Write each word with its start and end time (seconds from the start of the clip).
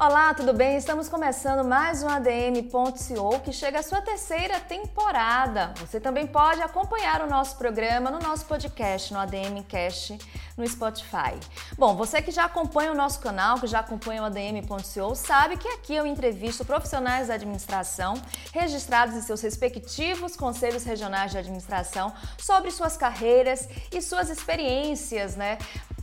Olá, 0.00 0.32
tudo 0.32 0.52
bem? 0.52 0.76
Estamos 0.76 1.08
começando 1.08 1.66
mais 1.66 2.04
um 2.04 2.08
ADM.co 2.08 3.40
que 3.40 3.52
chega 3.52 3.80
à 3.80 3.82
sua 3.82 4.00
terceira 4.00 4.60
temporada. 4.60 5.74
Você 5.80 5.98
também 5.98 6.24
pode 6.24 6.62
acompanhar 6.62 7.20
o 7.20 7.28
nosso 7.28 7.58
programa 7.58 8.08
no 8.08 8.20
nosso 8.20 8.46
podcast, 8.46 9.12
no 9.12 9.18
ADM 9.18 9.60
Cast, 9.66 10.16
no 10.56 10.64
Spotify. 10.68 11.34
Bom, 11.76 11.96
você 11.96 12.22
que 12.22 12.30
já 12.30 12.44
acompanha 12.44 12.92
o 12.92 12.94
nosso 12.94 13.18
canal, 13.18 13.58
que 13.58 13.66
já 13.66 13.80
acompanha 13.80 14.22
o 14.22 14.26
ADM.co, 14.26 15.16
sabe 15.16 15.56
que 15.56 15.66
aqui 15.66 15.96
eu 15.96 16.06
entrevisto 16.06 16.64
profissionais 16.64 17.26
da 17.26 17.34
administração 17.34 18.14
registrados 18.52 19.16
em 19.16 19.20
seus 19.20 19.40
respectivos 19.40 20.36
conselhos 20.36 20.84
regionais 20.84 21.32
de 21.32 21.38
administração 21.38 22.12
sobre 22.38 22.70
suas 22.70 22.96
carreiras 22.96 23.68
e 23.92 24.00
suas 24.00 24.30
experiências, 24.30 25.34
né? 25.34 25.58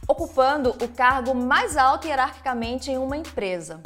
Ocupando 0.08 0.70
o 0.70 0.88
cargo 0.88 1.34
mais 1.34 1.78
alto 1.78 2.08
hierarquicamente 2.08 2.92
em 2.92 2.98
uma 2.98 3.18
empresa. 3.18 3.82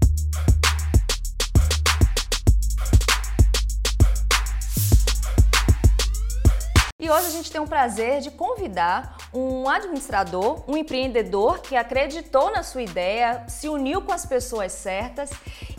E 7.01 7.09
hoje 7.09 7.27
a 7.27 7.31
gente 7.31 7.49
tem 7.49 7.61
o 7.61 7.65
prazer 7.65 8.19
de 8.19 8.29
convidar 8.29 9.17
um 9.33 9.69
administrador, 9.69 10.63
um 10.67 10.75
empreendedor 10.75 11.59
que 11.59 11.75
acreditou 11.75 12.51
na 12.51 12.61
sua 12.61 12.81
ideia, 12.81 13.45
se 13.47 13.69
uniu 13.69 14.01
com 14.01 14.11
as 14.11 14.25
pessoas 14.25 14.73
certas 14.73 15.29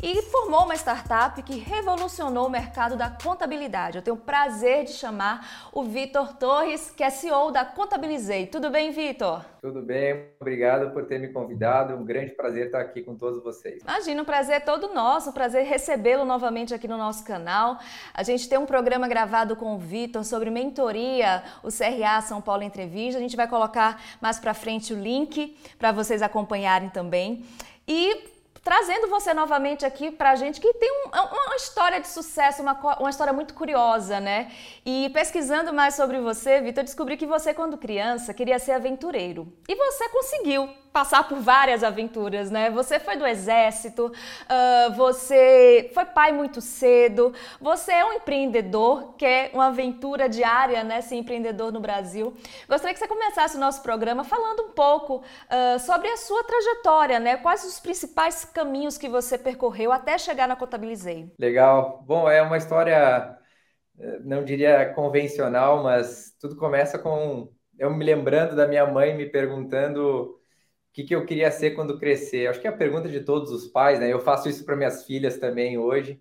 e 0.02 0.22
formou 0.22 0.64
uma 0.64 0.74
startup 0.76 1.42
que 1.42 1.58
revolucionou 1.58 2.46
o 2.46 2.50
mercado 2.50 2.96
da 2.96 3.10
contabilidade. 3.10 3.98
Eu 3.98 4.02
tenho 4.02 4.16
o 4.16 4.20
prazer 4.20 4.84
de 4.84 4.92
chamar 4.92 5.68
o 5.72 5.84
Vitor 5.84 6.32
Torres, 6.34 6.90
que 6.90 7.04
é 7.04 7.10
CEO 7.10 7.50
da 7.50 7.64
Contabilizei. 7.64 8.46
Tudo 8.46 8.70
bem, 8.70 8.90
Vitor? 8.90 9.44
Tudo 9.60 9.82
bem, 9.82 10.24
obrigado 10.40 10.90
por 10.90 11.04
ter 11.04 11.18
me 11.18 11.28
convidado. 11.28 11.94
Um 11.94 12.02
grande 12.02 12.32
prazer 12.32 12.66
estar 12.66 12.80
aqui 12.80 13.02
com 13.02 13.14
todos 13.14 13.42
vocês. 13.42 13.82
Imagina, 13.82 14.22
um 14.22 14.24
prazer 14.24 14.56
é 14.56 14.60
todo 14.60 14.94
nosso, 14.94 15.28
um 15.28 15.32
prazer 15.32 15.66
recebê-lo 15.66 16.24
novamente 16.24 16.72
aqui 16.72 16.88
no 16.88 16.96
nosso 16.96 17.22
canal. 17.24 17.78
A 18.14 18.22
gente 18.22 18.48
tem 18.48 18.58
um 18.58 18.64
programa 18.64 19.06
gravado 19.06 19.54
com 19.54 19.74
o 19.74 19.78
Vitor 19.78 20.24
sobre 20.24 20.48
mentoria, 20.48 21.42
o 21.62 21.68
CRA 21.68 22.22
São 22.22 22.40
Paulo 22.40 22.62
Entrevista. 22.62 23.18
A 23.18 23.22
gente 23.22 23.36
vai 23.36 23.46
colocar 23.46 24.02
mais 24.18 24.38
para 24.38 24.54
frente 24.54 24.94
o 24.94 24.98
link 24.98 25.58
para 25.78 25.92
vocês 25.92 26.22
acompanharem 26.22 26.88
também. 26.88 27.44
E 27.86 28.39
trazendo 28.62 29.08
você 29.08 29.32
novamente 29.32 29.84
aqui 29.84 30.10
para 30.10 30.30
a 30.30 30.36
gente, 30.36 30.60
que 30.60 30.72
tem 30.74 30.90
um, 30.90 31.08
uma 31.08 31.56
história 31.56 32.00
de 32.00 32.08
sucesso, 32.08 32.62
uma, 32.62 32.78
uma 32.98 33.10
história 33.10 33.32
muito 33.32 33.54
curiosa, 33.54 34.20
né? 34.20 34.50
E 34.84 35.10
pesquisando 35.10 35.72
mais 35.72 35.94
sobre 35.94 36.20
você, 36.20 36.60
Vitor, 36.60 36.84
descobri 36.84 37.16
que 37.16 37.26
você, 37.26 37.54
quando 37.54 37.78
criança, 37.78 38.34
queria 38.34 38.58
ser 38.58 38.72
aventureiro. 38.72 39.52
E 39.68 39.74
você 39.74 40.08
conseguiu 40.08 40.68
passar 40.92 41.28
por 41.28 41.38
várias 41.38 41.84
aventuras, 41.84 42.50
né? 42.50 42.70
Você 42.70 42.98
foi 42.98 43.16
do 43.16 43.26
exército, 43.26 44.06
uh, 44.06 44.92
você 44.94 45.90
foi 45.94 46.04
pai 46.04 46.32
muito 46.32 46.60
cedo, 46.60 47.32
você 47.60 47.92
é 47.92 48.04
um 48.04 48.12
empreendedor, 48.14 49.14
que 49.16 49.24
é 49.24 49.50
uma 49.54 49.68
aventura 49.68 50.28
diária, 50.28 50.82
né? 50.82 51.00
Ser 51.00 51.16
empreendedor 51.16 51.72
no 51.72 51.80
Brasil. 51.80 52.34
Gostaria 52.68 52.92
que 52.92 52.98
você 52.98 53.06
começasse 53.06 53.56
o 53.56 53.60
nosso 53.60 53.82
programa 53.82 54.24
falando 54.24 54.64
um 54.64 54.70
pouco 54.70 55.16
uh, 55.16 55.78
sobre 55.78 56.08
a 56.08 56.16
sua 56.16 56.42
trajetória, 56.44 57.20
né? 57.20 57.36
Quais 57.36 57.64
os 57.64 57.78
principais 57.78 58.44
caminhos 58.44 58.98
que 58.98 59.08
você 59.08 59.38
percorreu 59.38 59.92
até 59.92 60.18
chegar 60.18 60.48
na 60.48 60.56
Contabilizei? 60.56 61.32
Legal. 61.38 62.02
Bom, 62.06 62.28
é 62.28 62.42
uma 62.42 62.56
história, 62.56 63.38
eh, 63.98 64.18
não 64.24 64.44
diria 64.44 64.92
convencional, 64.94 65.82
mas 65.82 66.34
tudo 66.40 66.56
começa 66.56 66.98
com 66.98 67.48
eu 67.78 67.90
me 67.90 68.04
lembrando 68.04 68.54
da 68.54 68.68
minha 68.68 68.86
mãe 68.86 69.16
me 69.16 69.24
perguntando 69.26 70.39
o 70.90 70.92
que, 70.92 71.04
que 71.04 71.14
eu 71.14 71.24
queria 71.24 71.50
ser 71.52 71.72
quando 71.72 71.98
crescer? 71.98 72.48
Acho 72.48 72.60
que 72.60 72.66
é 72.66 72.70
a 72.70 72.76
pergunta 72.76 73.08
de 73.08 73.20
todos 73.20 73.52
os 73.52 73.68
pais, 73.68 74.00
né? 74.00 74.12
Eu 74.12 74.18
faço 74.20 74.48
isso 74.48 74.64
para 74.64 74.76
minhas 74.76 75.06
filhas 75.06 75.38
também 75.38 75.78
hoje. 75.78 76.20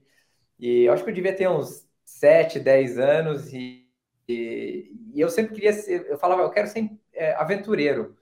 E 0.59 0.83
eu 0.85 0.93
acho 0.93 1.03
que 1.03 1.09
eu 1.09 1.13
devia 1.13 1.35
ter 1.35 1.49
uns 1.49 1.87
7, 2.05 2.59
10 2.59 2.99
anos 2.99 3.53
e, 3.53 3.87
e, 4.27 4.91
e 5.13 5.21
eu 5.21 5.29
sempre 5.29 5.55
queria 5.55 5.73
ser, 5.73 6.05
eu 6.07 6.17
falava, 6.19 6.43
eu 6.43 6.51
quero 6.51 6.67
ser 6.67 6.89
é, 7.13 7.33
aventureiro. 7.33 8.15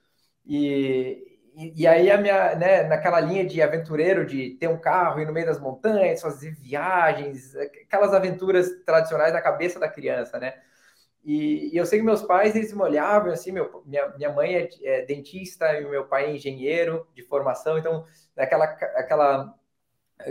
E, 0.46 1.40
e, 1.56 1.82
e, 1.84 1.88
aí 1.88 2.10
a 2.12 2.18
minha, 2.18 2.56
né, 2.56 2.84
naquela 2.84 3.20
linha 3.20 3.46
de 3.46 3.62
aventureiro, 3.62 4.26
de 4.26 4.52
ter 4.52 4.70
um 4.70 4.80
carro, 4.80 5.20
ir 5.20 5.26
no 5.26 5.34
meio 5.34 5.46
das 5.48 5.60
montanhas, 5.60 6.22
fazer 6.22 6.52
viagens, 6.56 7.56
aquelas 7.56 8.14
aventuras 8.14 8.70
tradicionais 8.86 9.34
na 9.34 9.42
cabeça 9.42 9.80
da 9.80 9.90
criança, 9.90 10.40
né? 10.40 10.54
E, 11.28 11.74
e, 11.74 11.78
eu 11.78 11.86
sei 11.86 12.00
que 12.00 12.06
meus 12.06 12.22
pais, 12.22 12.56
eles 12.56 12.72
me 12.72 12.82
olhavam 12.82 13.34
assim, 13.34 13.52
meu, 13.52 13.84
minha, 13.86 14.08
minha 14.16 14.32
mãe 14.32 14.56
é, 14.56 14.70
é, 14.82 15.06
dentista 15.06 15.78
e 15.78 15.86
meu 15.86 16.06
pai 16.08 16.28
é 16.28 16.36
engenheiro 16.36 17.06
de 17.14 17.22
formação, 17.22 17.78
então, 17.78 18.06
aquela, 18.38 18.64
aquela 18.64 19.54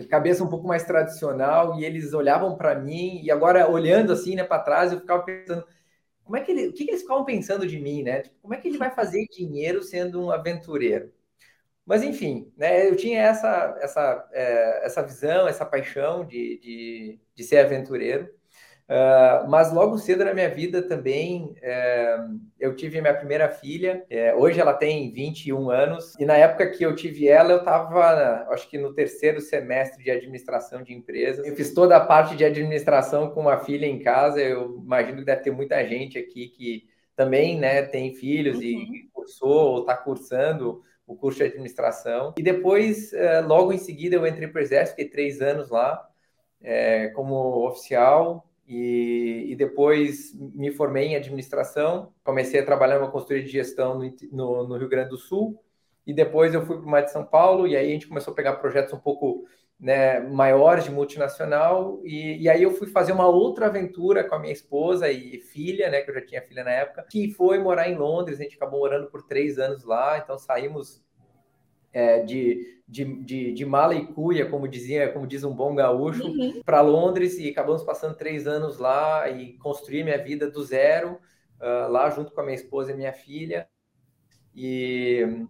cabeça 0.09 0.43
um 0.43 0.49
pouco 0.49 0.67
mais 0.67 0.85
tradicional, 0.85 1.79
e 1.79 1.85
eles 1.85 2.15
olhavam 2.15 2.57
para 2.57 2.75
mim, 2.75 3.21
e 3.23 3.31
agora 3.31 3.69
olhando 3.71 4.11
assim, 4.11 4.37
né, 4.37 4.43
para 4.43 4.63
trás, 4.63 4.91
eu 4.91 5.01
ficava 5.01 5.23
pensando, 5.23 5.67
como 6.25 6.39
é 6.39 6.41
que 6.41 6.51
ele, 6.51 6.69
o 6.69 6.73
que, 6.73 6.87
que 6.87 6.91
eles 6.93 7.03
ficavam 7.03 7.27
pensando 7.27 7.67
de 7.67 7.79
mim, 7.79 8.03
né? 8.03 8.23
Tipo, 8.23 8.37
como 8.41 8.55
é 8.55 8.57
que 8.57 8.69
ele 8.69 8.79
vai 8.79 8.91
fazer 8.91 9.27
dinheiro 9.29 9.83
sendo 9.83 10.25
um 10.25 10.31
aventureiro? 10.31 11.13
Mas, 11.85 12.03
enfim, 12.03 12.51
né, 12.57 12.89
eu 12.89 12.97
tinha 12.97 13.21
essa, 13.23 13.77
essa, 13.83 14.29
é, 14.33 14.87
essa 14.87 15.03
visão, 15.03 15.47
essa 15.47 15.67
paixão 15.67 16.25
de, 16.25 16.59
de, 16.59 17.21
de 17.35 17.45
ser 17.45 17.59
aventureiro. 17.59 18.29
Uh, 18.89 19.49
mas 19.49 19.73
logo 19.73 19.99
cedo 19.99 20.25
na 20.25 20.33
minha 20.33 20.49
vida 20.49 20.81
também, 20.81 21.43
uh, 21.45 22.41
eu 22.59 22.77
tive 22.77 23.01
minha 23.01 23.15
primeira 23.15 23.49
filha. 23.49 24.07
Uh, 24.09 24.41
hoje 24.41 24.61
ela 24.61 24.75
tem 24.75 25.13
21 25.13 25.71
anos. 25.71 26.15
E 26.21 26.25
na 26.25 26.37
época 26.37 26.71
que 26.71 26.85
eu 26.85 26.95
tive 26.95 27.27
ela, 27.27 27.51
eu 27.51 27.59
estava, 27.59 28.47
acho 28.51 28.69
que 28.71 28.79
no 28.79 28.95
terceiro 28.95 29.41
semestre 29.41 30.05
de 30.05 30.11
administração 30.11 30.85
de 30.85 30.95
empresas. 30.95 31.45
Eu 31.45 31.57
fiz 31.57 31.75
toda 31.75 31.97
a 31.97 32.05
parte 32.05 32.37
de 32.37 32.45
administração 32.45 33.31
com 33.31 33.41
uma 33.41 33.59
filha 33.59 33.87
em 33.87 33.99
casa. 33.99 34.41
Eu 34.41 34.81
imagino 34.85 35.19
que 35.19 35.25
deve 35.25 35.43
ter 35.43 35.51
muita 35.51 35.85
gente 35.85 36.17
aqui 36.17 36.49
que 36.49 36.85
também 37.17 37.59
né, 37.59 37.83
tem 37.83 38.15
filhos 38.15 38.59
uhum. 38.59 38.63
e 38.63 39.09
cursou 39.13 39.73
ou 39.73 39.81
está 39.81 39.97
cursando 39.97 40.81
o 41.05 41.17
curso 41.17 41.39
de 41.39 41.45
administração. 41.45 42.35
E 42.37 42.43
depois, 42.43 43.13
eh, 43.13 43.41
logo 43.41 43.73
em 43.73 43.79
seguida, 43.79 44.17
eu 44.17 44.27
entrei 44.27 44.49
para 44.49 44.59
o 44.59 44.63
Exército, 44.63 44.97
fiquei 44.97 45.11
três 45.11 45.41
anos 45.41 45.71
lá 45.71 46.05
como 47.15 47.65
oficial 47.69 48.47
e, 48.67 49.47
e, 49.49 49.57
depois 49.57 50.35
me 50.35 50.73
formei 50.73 51.09
em 51.09 51.17
administração, 51.17 52.13
comecei 52.25 52.59
a 52.61 52.65
trabalhar 52.65 52.99
numa 52.99 53.11
consultoria 53.11 53.43
de 53.43 53.49
gestão 53.49 53.99
no, 53.99 54.13
no, 54.33 54.69
no 54.69 54.77
Rio 54.77 54.89
Grande 54.89 55.11
do 55.11 55.17
Sul, 55.17 55.63
e 56.05 56.13
depois 56.13 56.53
eu 56.53 56.65
fui 56.67 56.77
para 56.77 56.85
o 56.85 56.89
Mar 56.89 57.03
de 57.03 57.13
São 57.13 57.25
Paulo, 57.25 57.67
e 57.67 57.77
aí 57.77 57.89
a 57.89 57.93
gente 57.93 58.09
começou 58.09 58.33
a 58.33 58.35
pegar 58.35 58.55
projetos 58.55 58.93
um 58.93 58.99
pouco 58.99 59.45
né, 59.79 60.19
maiores 60.21 60.85
de 60.85 60.91
multinacional, 60.91 62.01
e, 62.05 62.43
e, 62.43 62.49
aí 62.49 62.63
eu 62.63 62.73
fui 62.73 62.89
fazer 62.89 63.13
uma 63.13 63.29
outra 63.29 63.67
aventura 63.67 64.25
com 64.25 64.35
a 64.35 64.39
minha 64.39 64.53
esposa 64.53 65.09
e 65.11 65.39
filha, 65.39 65.89
né, 65.89 66.01
que 66.01 66.11
eu 66.11 66.15
já 66.15 66.27
tinha 66.27 66.43
filha 66.43 66.65
na 66.65 66.73
época, 66.73 67.07
que 67.09 67.31
foi 67.33 67.61
morar 67.61 67.89
em 67.89 67.97
Londres, 67.97 68.41
a 68.41 68.43
gente 68.43 68.57
acabou 68.57 68.81
morando 68.81 69.09
por 69.09 69.23
três 69.23 69.59
anos 69.59 69.85
lá, 69.85 70.19
então 70.19 70.37
saímos 70.37 71.06
é, 71.97 72.23
de, 72.23 72.83
de, 72.87 73.05
de, 73.25 73.53
de, 73.55 73.65
mala 73.65 73.95
e 73.95 74.07
cuia, 74.07 74.45
como 74.51 74.69
dizia, 74.69 75.11
como 75.11 75.27
diz 75.27 75.43
um 75.45 75.55
bom 75.55 75.75
gaúcho, 75.75 76.27
uhum. 76.27 76.63
para 76.63 76.83
Londres 76.83 77.39
e 77.39 77.49
acabamos 77.49 77.83
passando 77.83 78.15
três 78.15 78.47
anos 78.47 78.77
lá 78.77 79.31
e 79.31 79.55
construir 79.55 80.05
minha 80.05 80.23
vida 80.23 80.51
do 80.51 80.63
zero, 80.63 81.19
uh, 81.59 81.91
lá 81.91 82.11
junto 82.11 82.33
com 82.33 82.41
a 82.43 82.45
minha 82.45 82.55
esposa 82.55 82.93
e 82.93 82.95
minha 82.95 83.15
filha. 83.15 83.67
E, 84.55 85.47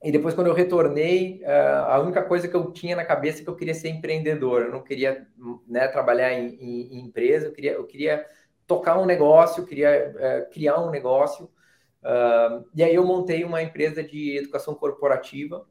e 0.00 0.12
depois, 0.12 0.32
quando 0.32 0.46
eu 0.46 0.54
retornei, 0.54 1.42
uh, 1.42 1.86
a 1.88 1.98
única 1.98 2.22
coisa 2.22 2.46
que 2.46 2.54
eu 2.54 2.70
tinha 2.70 2.94
na 2.94 3.04
cabeça 3.04 3.40
é 3.40 3.42
que 3.42 3.50
eu 3.50 3.56
queria 3.56 3.74
ser 3.74 3.88
empreendedor, 3.88 4.62
eu 4.62 4.70
não 4.70 4.84
queria 4.84 5.26
né, 5.66 5.88
trabalhar 5.88 6.32
em, 6.32 6.54
em, 6.54 6.98
em, 6.98 7.00
empresa, 7.00 7.46
eu 7.46 7.52
queria, 7.52 7.72
eu 7.72 7.84
queria 7.84 8.24
tocar 8.64 8.96
um 8.96 9.06
negócio, 9.06 9.66
queria 9.66 10.14
uh, 10.14 10.52
criar 10.52 10.80
um 10.80 10.88
negócio. 10.88 11.46
Uh, 12.00 12.64
e 12.76 12.84
aí 12.84 12.94
eu 12.94 13.04
montei 13.04 13.42
uma 13.42 13.60
empresa 13.60 14.04
de 14.04 14.38
educação 14.38 14.72
corporativa 14.72 15.66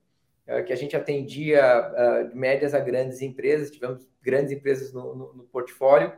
que 0.65 0.73
a 0.73 0.75
gente 0.75 0.95
atendia 0.95 1.61
uh, 1.63 2.29
de 2.29 2.35
médias 2.35 2.73
a 2.73 2.79
grandes 2.79 3.21
empresas, 3.21 3.71
tivemos 3.71 4.07
grandes 4.21 4.51
empresas 4.51 4.91
no, 4.91 5.15
no, 5.15 5.33
no 5.33 5.43
portfólio. 5.43 6.13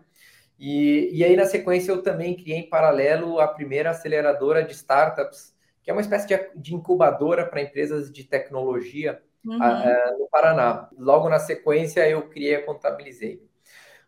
E, 0.57 1.09
e, 1.11 1.23
aí, 1.23 1.35
na 1.35 1.45
sequência, 1.45 1.91
eu 1.91 2.03
também 2.03 2.35
criei 2.35 2.59
em 2.59 2.69
paralelo 2.69 3.39
a 3.39 3.47
primeira 3.47 3.89
aceleradora 3.89 4.63
de 4.63 4.73
startups, 4.73 5.55
que 5.81 5.89
é 5.89 5.93
uma 5.93 6.01
espécie 6.01 6.27
de, 6.27 6.37
de 6.55 6.75
incubadora 6.75 7.45
para 7.45 7.61
empresas 7.61 8.11
de 8.11 8.23
tecnologia 8.23 9.21
uhum. 9.43 9.57
uh, 9.57 10.19
no 10.19 10.27
Paraná. 10.29 10.87
Logo 10.97 11.27
na 11.29 11.39
sequência, 11.39 12.07
eu 12.07 12.29
criei 12.29 12.55
a 12.55 12.65
Contabilizei. 12.65 13.41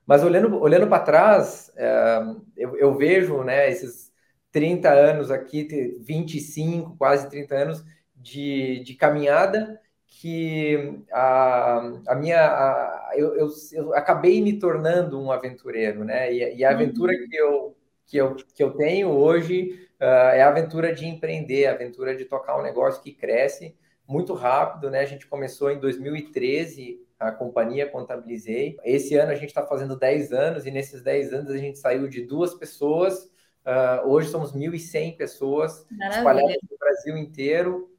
Mas 0.05 0.23
olhando, 0.23 0.61
olhando 0.61 0.87
para 0.87 1.03
trás, 1.03 1.71
uh, 1.75 2.41
eu, 2.55 2.77
eu, 2.77 2.95
vejo 2.95 3.43
né, 3.43 3.69
esses 3.71 4.11
30 4.51 4.91
anos 4.91 5.31
aqui, 5.31 5.97
25, 6.01 6.95
quase 6.97 7.29
30 7.29 7.55
anos 7.55 7.85
de, 8.15 8.83
de 8.83 8.93
caminhada, 8.95 9.81
que 10.19 11.03
a, 11.11 11.91
a 12.07 12.15
minha 12.15 12.39
a, 12.39 13.11
eu, 13.15 13.35
eu, 13.35 13.49
eu, 13.71 13.95
acabei 13.95 14.41
me 14.41 14.59
tornando 14.59 15.19
um 15.19 15.31
aventureiro, 15.31 16.03
né? 16.03 16.31
E, 16.31 16.57
e 16.57 16.63
a 16.63 16.69
aventura 16.69 17.11
uhum. 17.11 17.27
que, 17.27 17.35
eu, 17.35 17.77
que, 18.05 18.17
eu, 18.17 18.35
que 18.35 18.63
eu 18.63 18.71
tenho 18.71 19.09
hoje 19.09 19.87
uh, 19.99 20.33
é 20.33 20.43
a 20.43 20.49
aventura 20.49 20.93
de 20.93 21.07
empreender, 21.07 21.65
a 21.65 21.73
aventura 21.73 22.15
de 22.15 22.25
tocar 22.25 22.57
um 22.59 22.61
negócio 22.61 23.01
que 23.01 23.11
cresce 23.11 23.75
muito 24.07 24.33
rápido, 24.33 24.91
né? 24.91 24.99
A 24.99 25.05
gente 25.05 25.25
começou 25.25 25.71
em 25.71 25.79
2013 25.79 27.01
a 27.19 27.31
companhia 27.31 27.89
Contabilizei. 27.89 28.77
Esse 28.83 29.15
ano 29.15 29.31
a 29.31 29.35
gente 29.35 29.47
está 29.49 29.65
fazendo 29.65 29.97
10 29.97 30.31
anos 30.31 30.65
e 30.65 30.71
nesses 30.71 31.01
10 31.01 31.33
anos 31.33 31.49
a 31.49 31.57
gente 31.57 31.79
saiu 31.79 32.07
de 32.07 32.21
duas 32.21 32.53
pessoas. 32.53 33.31
Uh, 33.65 34.07
hoje 34.07 34.29
somos 34.29 34.53
1.100 34.53 35.17
pessoas 35.17 35.87
Maravilha. 35.89 36.17
espalhadas 36.19 36.57
no 36.69 36.77
Brasil 36.77 37.17
inteiro. 37.17 37.92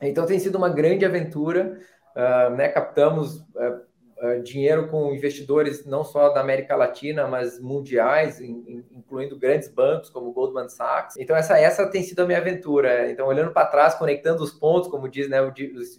Então 0.00 0.26
tem 0.26 0.38
sido 0.38 0.56
uma 0.56 0.68
grande 0.68 1.04
aventura. 1.04 1.78
Uh, 2.16 2.54
né? 2.54 2.68
Captamos 2.68 3.38
uh, 3.38 4.42
dinheiro 4.42 4.88
com 4.88 5.12
investidores 5.12 5.84
não 5.84 6.04
só 6.04 6.30
da 6.30 6.40
América 6.40 6.76
Latina, 6.76 7.26
mas 7.26 7.60
mundiais, 7.60 8.40
incluindo 8.40 9.38
grandes 9.38 9.68
bancos 9.68 10.08
como 10.08 10.32
Goldman 10.32 10.68
Sachs. 10.68 11.16
Então 11.18 11.36
essa 11.36 11.58
essa 11.58 11.86
tem 11.90 12.02
sido 12.02 12.20
a 12.20 12.26
minha 12.26 12.38
aventura. 12.38 13.10
Então 13.10 13.26
olhando 13.26 13.52
para 13.52 13.66
trás, 13.66 13.94
conectando 13.94 14.42
os 14.42 14.52
pontos, 14.52 14.88
como 14.88 15.08
diz, 15.08 15.28
né, 15.28 15.38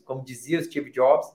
como 0.06 0.24
dizia 0.24 0.64
Steve 0.64 0.92
Jobs, 0.92 1.28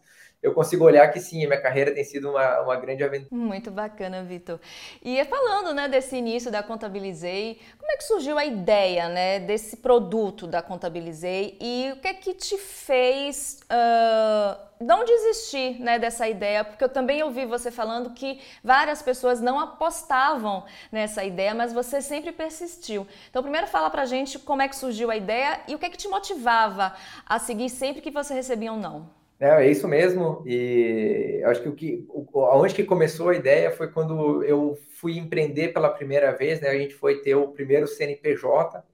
eu 0.43 0.55
consigo 0.55 0.85
olhar 0.85 1.07
que 1.09 1.21
sim, 1.21 1.45
a 1.45 1.49
minha 1.49 1.61
carreira 1.61 1.93
tem 1.93 2.03
sido 2.03 2.31
uma, 2.31 2.61
uma 2.63 2.77
grande 2.77 3.05
aventura. 3.05 3.29
Muito 3.31 3.71
bacana, 3.71 4.25
Vitor. 4.25 4.59
E 5.03 5.23
falando 5.27 5.75
né, 5.75 5.87
desse 5.87 6.17
início 6.17 6.51
da 6.51 6.63
Contabilizei, 6.63 7.61
como 7.79 7.93
é 7.93 7.97
que 7.97 8.05
surgiu 8.05 8.39
a 8.39 8.45
ideia 8.45 9.09
né, 9.11 9.39
desse 9.39 9.77
produto 9.77 10.47
da 10.47 10.63
Contabilizei 10.63 11.59
e 11.61 11.93
o 11.93 12.01
que 12.01 12.09
é 12.09 12.15
que 12.15 12.33
te 12.33 12.57
fez 12.57 13.61
uh, 13.65 14.59
não 14.81 15.05
desistir 15.05 15.79
né, 15.79 15.99
dessa 15.99 16.27
ideia? 16.27 16.65
Porque 16.65 16.85
eu 16.85 16.89
também 16.89 17.23
ouvi 17.23 17.45
você 17.45 17.71
falando 17.71 18.15
que 18.15 18.41
várias 18.65 19.03
pessoas 19.03 19.43
não 19.43 19.61
apostavam 19.61 20.65
nessa 20.91 21.23
ideia, 21.23 21.55
mas 21.55 21.71
você 21.71 22.01
sempre 22.01 22.33
persistiu. 22.33 23.07
Então, 23.29 23.43
primeiro 23.43 23.67
fala 23.67 23.91
pra 23.91 24.07
gente 24.07 24.39
como 24.39 24.63
é 24.63 24.69
que 24.69 24.77
surgiu 24.77 25.11
a 25.11 25.17
ideia 25.17 25.61
e 25.69 25.75
o 25.75 25.79
que 25.79 25.85
é 25.85 25.91
que 25.91 25.99
te 25.99 26.09
motivava 26.09 26.95
a 27.27 27.39
seguir 27.39 27.69
sempre 27.69 28.01
que 28.01 28.11
você 28.11 28.33
recebia 28.33 28.73
um 28.73 28.79
não. 28.79 29.20
É, 29.41 29.49
é 29.65 29.71
isso 29.71 29.89
mesmo. 29.89 30.43
E 30.47 31.43
acho 31.47 31.63
que 31.63 31.69
o 31.69 31.75
que, 31.75 32.07
aonde 32.35 32.75
que 32.75 32.85
começou 32.85 33.31
a 33.31 33.35
ideia 33.35 33.71
foi 33.71 33.91
quando 33.91 34.45
eu 34.45 34.77
fui 34.97 35.17
empreender 35.19 35.69
pela 35.73 35.89
primeira 35.89 36.33
vez, 36.37 36.61
né? 36.61 36.69
A 36.69 36.79
gente 36.79 36.95
foi 36.95 37.23
ter 37.23 37.35
o 37.35 37.49
primeiro 37.49 37.89
CNPJ. 37.89 38.85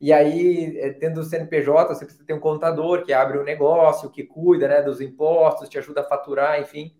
E 0.00 0.12
aí, 0.12 0.78
é, 0.78 0.92
tendo 0.92 1.20
o 1.20 1.24
CNPJ, 1.24 1.94
você 1.94 2.04
precisa 2.06 2.26
ter 2.26 2.34
um 2.34 2.40
contador 2.40 3.04
que 3.04 3.12
abre 3.12 3.38
o 3.38 3.44
negócio, 3.44 4.10
que 4.10 4.24
cuida, 4.24 4.68
né, 4.68 4.82
dos 4.82 5.00
impostos, 5.00 5.68
te 5.68 5.78
ajuda 5.78 6.02
a 6.02 6.04
faturar, 6.04 6.60
enfim. 6.60 6.96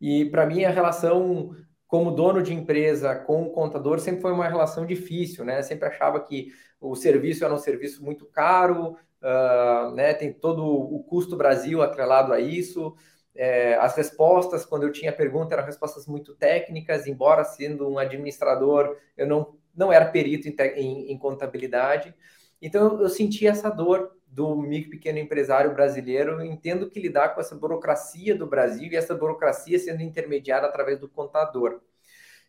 E 0.00 0.26
para 0.26 0.46
mim 0.46 0.64
a 0.64 0.70
relação 0.70 1.54
como 1.86 2.10
dono 2.10 2.42
de 2.42 2.52
empresa 2.54 3.14
com 3.14 3.44
o 3.44 3.50
contador 3.50 3.98
sempre 3.98 4.20
foi 4.20 4.32
uma 4.32 4.46
relação 4.48 4.84
difícil, 4.86 5.44
né? 5.44 5.62
Sempre 5.62 5.88
achava 5.88 6.20
que 6.20 6.52
o 6.80 6.94
serviço 6.94 7.44
era 7.44 7.54
um 7.54 7.58
serviço 7.58 8.04
muito 8.04 8.26
caro, 8.26 8.96
uh, 9.22 9.94
né, 9.94 10.14
tem 10.14 10.32
todo 10.32 10.64
o 10.64 11.02
custo 11.04 11.36
Brasil 11.36 11.82
atrelado 11.82 12.32
a 12.32 12.40
isso. 12.40 12.94
É, 13.34 13.74
as 13.76 13.96
respostas, 13.96 14.64
quando 14.64 14.82
eu 14.82 14.92
tinha 14.92 15.12
pergunta, 15.12 15.54
eram 15.54 15.64
respostas 15.64 16.06
muito 16.06 16.34
técnicas, 16.34 17.06
embora 17.06 17.44
sendo 17.44 17.88
um 17.88 17.98
administrador, 17.98 18.96
eu 19.16 19.26
não, 19.26 19.56
não 19.74 19.92
era 19.92 20.06
perito 20.06 20.48
em, 20.48 20.56
em, 20.76 21.12
em 21.12 21.18
contabilidade. 21.18 22.12
Então, 22.60 22.94
eu, 22.94 23.02
eu 23.02 23.08
senti 23.08 23.46
essa 23.46 23.70
dor 23.70 24.12
do 24.26 24.56
micro 24.56 24.90
pequeno 24.90 25.18
empresário 25.18 25.72
brasileiro, 25.72 26.44
entendo 26.44 26.90
que 26.90 27.00
lidar 27.00 27.30
com 27.30 27.40
essa 27.40 27.54
burocracia 27.54 28.34
do 28.34 28.46
Brasil 28.46 28.90
e 28.92 28.96
essa 28.96 29.14
burocracia 29.14 29.78
sendo 29.78 30.02
intermediada 30.02 30.66
através 30.66 30.98
do 30.98 31.08
contador. 31.08 31.80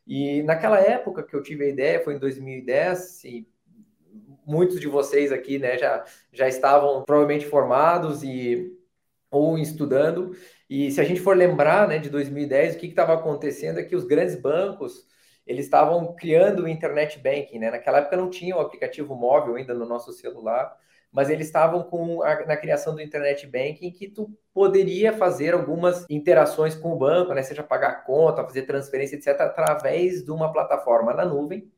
E 0.05 0.41
naquela 0.43 0.79
época 0.79 1.23
que 1.23 1.35
eu 1.35 1.43
tive 1.43 1.65
a 1.65 1.69
ideia, 1.69 2.03
foi 2.03 2.15
em 2.15 2.19
2010, 2.19 3.23
e 3.25 3.47
muitos 4.49 4.79
de 4.79 4.87
vocês 4.87 5.31
aqui 5.31 5.59
né, 5.59 5.77
já, 5.77 6.03
já 6.33 6.47
estavam 6.47 7.03
provavelmente 7.03 7.45
formados 7.45 8.23
e 8.23 8.75
ou 9.31 9.57
estudando. 9.59 10.35
E 10.67 10.91
se 10.91 10.99
a 10.99 11.03
gente 11.03 11.21
for 11.21 11.37
lembrar 11.37 11.87
né, 11.87 11.99
de 11.99 12.09
2010, 12.09 12.75
o 12.75 12.79
que 12.79 12.87
estava 12.87 13.13
acontecendo 13.13 13.79
é 13.79 13.83
que 13.83 13.95
os 13.95 14.05
grandes 14.05 14.35
bancos 14.35 15.07
eles 15.45 15.65
estavam 15.65 16.15
criando 16.15 16.63
o 16.63 16.67
internet 16.67 17.19
banking. 17.19 17.59
Né? 17.59 17.71
Naquela 17.71 17.99
época 17.99 18.17
não 18.17 18.29
tinha 18.29 18.55
o 18.55 18.59
aplicativo 18.59 19.15
móvel 19.15 19.55
ainda 19.55 19.73
no 19.73 19.85
nosso 19.85 20.11
celular, 20.13 20.75
mas 21.11 21.29
eles 21.29 21.47
estavam 21.47 21.83
com 21.83 22.21
a, 22.21 22.45
na 22.45 22.57
criação 22.57 22.93
do 22.93 23.01
internet 23.01 23.47
banking 23.47 23.91
que 23.91 24.07
tu 24.09 24.31
poderia 24.53 25.11
fazer 25.13 25.53
algumas 25.53 26.05
interações 26.09 26.75
com 26.75 26.91
o 26.93 26.97
banco, 26.97 27.33
né? 27.33 27.41
seja 27.41 27.63
pagar 27.63 28.03
conta, 28.03 28.43
fazer 28.43 28.63
transferência, 28.63 29.15
etc., 29.15 29.29
através 29.41 30.23
de 30.23 30.31
uma 30.31 30.51
plataforma 30.51 31.13
na 31.13 31.25
nuvem. 31.25 31.71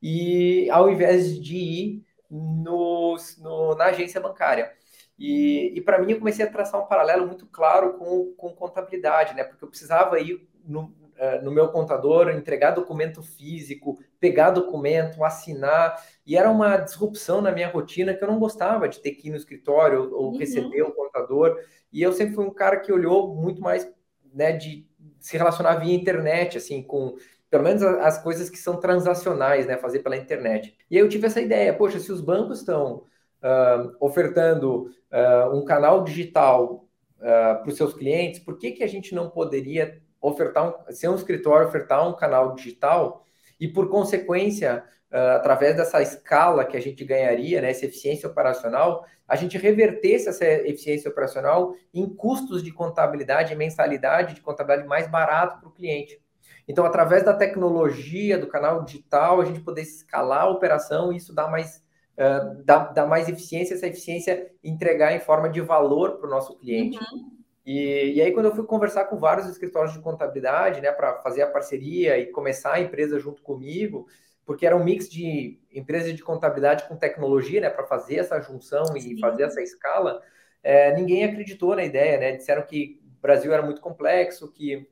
E 0.00 0.70
ao 0.70 0.88
invés 0.88 1.40
de 1.40 1.56
ir 1.56 2.07
no, 2.30 3.16
no, 3.38 3.74
na 3.74 3.86
agência 3.86 4.20
bancária. 4.20 4.72
E, 5.18 5.72
e 5.74 5.80
para 5.80 5.98
mim, 5.98 6.12
eu 6.12 6.18
comecei 6.18 6.44
a 6.44 6.50
traçar 6.50 6.80
um 6.80 6.86
paralelo 6.86 7.26
muito 7.26 7.46
claro 7.46 7.94
com, 7.94 8.32
com 8.36 8.54
contabilidade, 8.54 9.34
né? 9.34 9.42
Porque 9.42 9.64
eu 9.64 9.68
precisava 9.68 10.20
ir 10.20 10.48
no, 10.64 10.84
uh, 10.84 11.42
no 11.42 11.50
meu 11.50 11.68
contador, 11.70 12.30
entregar 12.30 12.70
documento 12.70 13.20
físico, 13.22 13.98
pegar 14.20 14.50
documento, 14.50 15.24
assinar. 15.24 16.00
E 16.24 16.36
era 16.36 16.48
uma 16.48 16.76
disrupção 16.76 17.40
na 17.40 17.50
minha 17.50 17.68
rotina 17.68 18.14
que 18.14 18.22
eu 18.22 18.28
não 18.28 18.38
gostava 18.38 18.88
de 18.88 19.00
ter 19.00 19.12
que 19.12 19.28
ir 19.28 19.30
no 19.30 19.36
escritório 19.36 20.14
ou 20.14 20.32
uhum. 20.32 20.38
receber 20.38 20.82
o 20.82 20.92
contador. 20.92 21.58
E 21.92 22.00
eu 22.00 22.12
sempre 22.12 22.34
fui 22.34 22.44
um 22.44 22.54
cara 22.54 22.78
que 22.78 22.92
olhou 22.92 23.34
muito 23.34 23.60
mais 23.60 23.90
né, 24.32 24.52
de 24.52 24.86
se 25.18 25.36
relacionar 25.36 25.76
via 25.76 25.94
internet, 25.94 26.58
assim, 26.58 26.82
com 26.82 27.16
pelo 27.50 27.64
menos 27.64 27.82
as 27.82 28.22
coisas 28.22 28.50
que 28.50 28.58
são 28.58 28.78
transacionais, 28.78 29.66
né, 29.66 29.76
fazer 29.76 30.00
pela 30.00 30.16
internet. 30.16 30.76
E 30.90 30.96
aí 30.96 31.02
eu 31.02 31.08
tive 31.08 31.26
essa 31.26 31.40
ideia, 31.40 31.72
poxa, 31.72 31.98
se 31.98 32.12
os 32.12 32.20
bancos 32.20 32.58
estão 32.60 33.04
uh, 33.42 33.96
ofertando 34.00 34.90
uh, 35.10 35.56
um 35.56 35.64
canal 35.64 36.04
digital 36.04 36.86
uh, 37.18 37.62
para 37.62 37.68
os 37.68 37.76
seus 37.76 37.94
clientes, 37.94 38.40
por 38.40 38.58
que, 38.58 38.72
que 38.72 38.84
a 38.84 38.88
gente 38.88 39.14
não 39.14 39.30
poderia 39.30 40.00
ofertar, 40.20 40.68
um, 40.68 40.92
ser 40.92 41.08
um 41.08 41.14
escritório, 41.14 41.66
ofertar 41.66 42.06
um 42.06 42.14
canal 42.14 42.54
digital 42.54 43.24
e, 43.58 43.66
por 43.66 43.88
consequência, 43.88 44.84
através 45.10 45.74
dessa 45.74 46.02
escala 46.02 46.66
que 46.66 46.76
a 46.76 46.80
gente 46.80 47.02
ganharia, 47.02 47.62
né, 47.62 47.70
essa 47.70 47.86
eficiência 47.86 48.28
operacional, 48.28 49.06
a 49.26 49.36
gente 49.36 49.56
revertesse 49.56 50.28
essa 50.28 50.44
eficiência 50.44 51.10
operacional 51.10 51.74
em 51.94 52.06
custos 52.06 52.62
de 52.62 52.70
contabilidade, 52.70 53.54
mensalidade 53.56 54.34
de 54.34 54.42
contabilidade 54.42 54.86
mais 54.86 55.08
barato 55.10 55.60
para 55.60 55.68
o 55.68 55.72
cliente. 55.72 56.20
Então, 56.68 56.84
através 56.84 57.24
da 57.24 57.32
tecnologia, 57.32 58.36
do 58.36 58.46
canal 58.46 58.84
digital, 58.84 59.40
a 59.40 59.44
gente 59.46 59.60
poder 59.60 59.80
escalar 59.80 60.42
a 60.42 60.50
operação 60.50 61.10
e 61.10 61.16
isso 61.16 61.34
dá 61.34 61.48
mais, 61.48 61.82
uh, 62.18 62.62
dá, 62.62 62.84
dá, 62.84 63.06
mais 63.06 63.26
eficiência, 63.26 63.74
essa 63.74 63.86
eficiência 63.86 64.52
entregar 64.62 65.14
em 65.14 65.20
forma 65.20 65.48
de 65.48 65.62
valor 65.62 66.18
para 66.18 66.26
o 66.26 66.30
nosso 66.30 66.58
cliente. 66.58 66.98
Uhum. 66.98 67.38
E, 67.64 68.12
e, 68.16 68.20
aí, 68.20 68.32
quando 68.32 68.46
eu 68.46 68.54
fui 68.54 68.66
conversar 68.66 69.06
com 69.06 69.16
vários 69.16 69.46
escritórios 69.48 69.94
de 69.94 70.00
contabilidade, 70.00 70.82
né, 70.82 70.92
para 70.92 71.22
fazer 71.22 71.40
a 71.40 71.50
parceria 71.50 72.18
e 72.18 72.26
começar 72.26 72.74
a 72.74 72.80
empresa 72.80 73.18
junto 73.18 73.42
comigo, 73.42 74.06
porque 74.44 74.66
era 74.66 74.76
um 74.76 74.84
mix 74.84 75.08
de 75.08 75.58
empresas 75.72 76.14
de 76.14 76.22
contabilidade 76.22 76.86
com 76.86 76.96
tecnologia, 76.96 77.62
né, 77.62 77.70
para 77.70 77.84
fazer 77.84 78.16
essa 78.16 78.40
junção 78.40 78.84
Sim. 78.86 79.12
e 79.12 79.20
fazer 79.20 79.44
essa 79.44 79.62
escala, 79.62 80.20
é, 80.62 80.94
ninguém 80.94 81.24
acreditou 81.24 81.74
na 81.74 81.84
ideia, 81.84 82.18
né? 82.18 82.32
Disseram 82.32 82.62
que 82.62 83.00
o 83.18 83.20
Brasil 83.22 83.52
era 83.52 83.62
muito 83.62 83.80
complexo, 83.80 84.52
que 84.52 84.88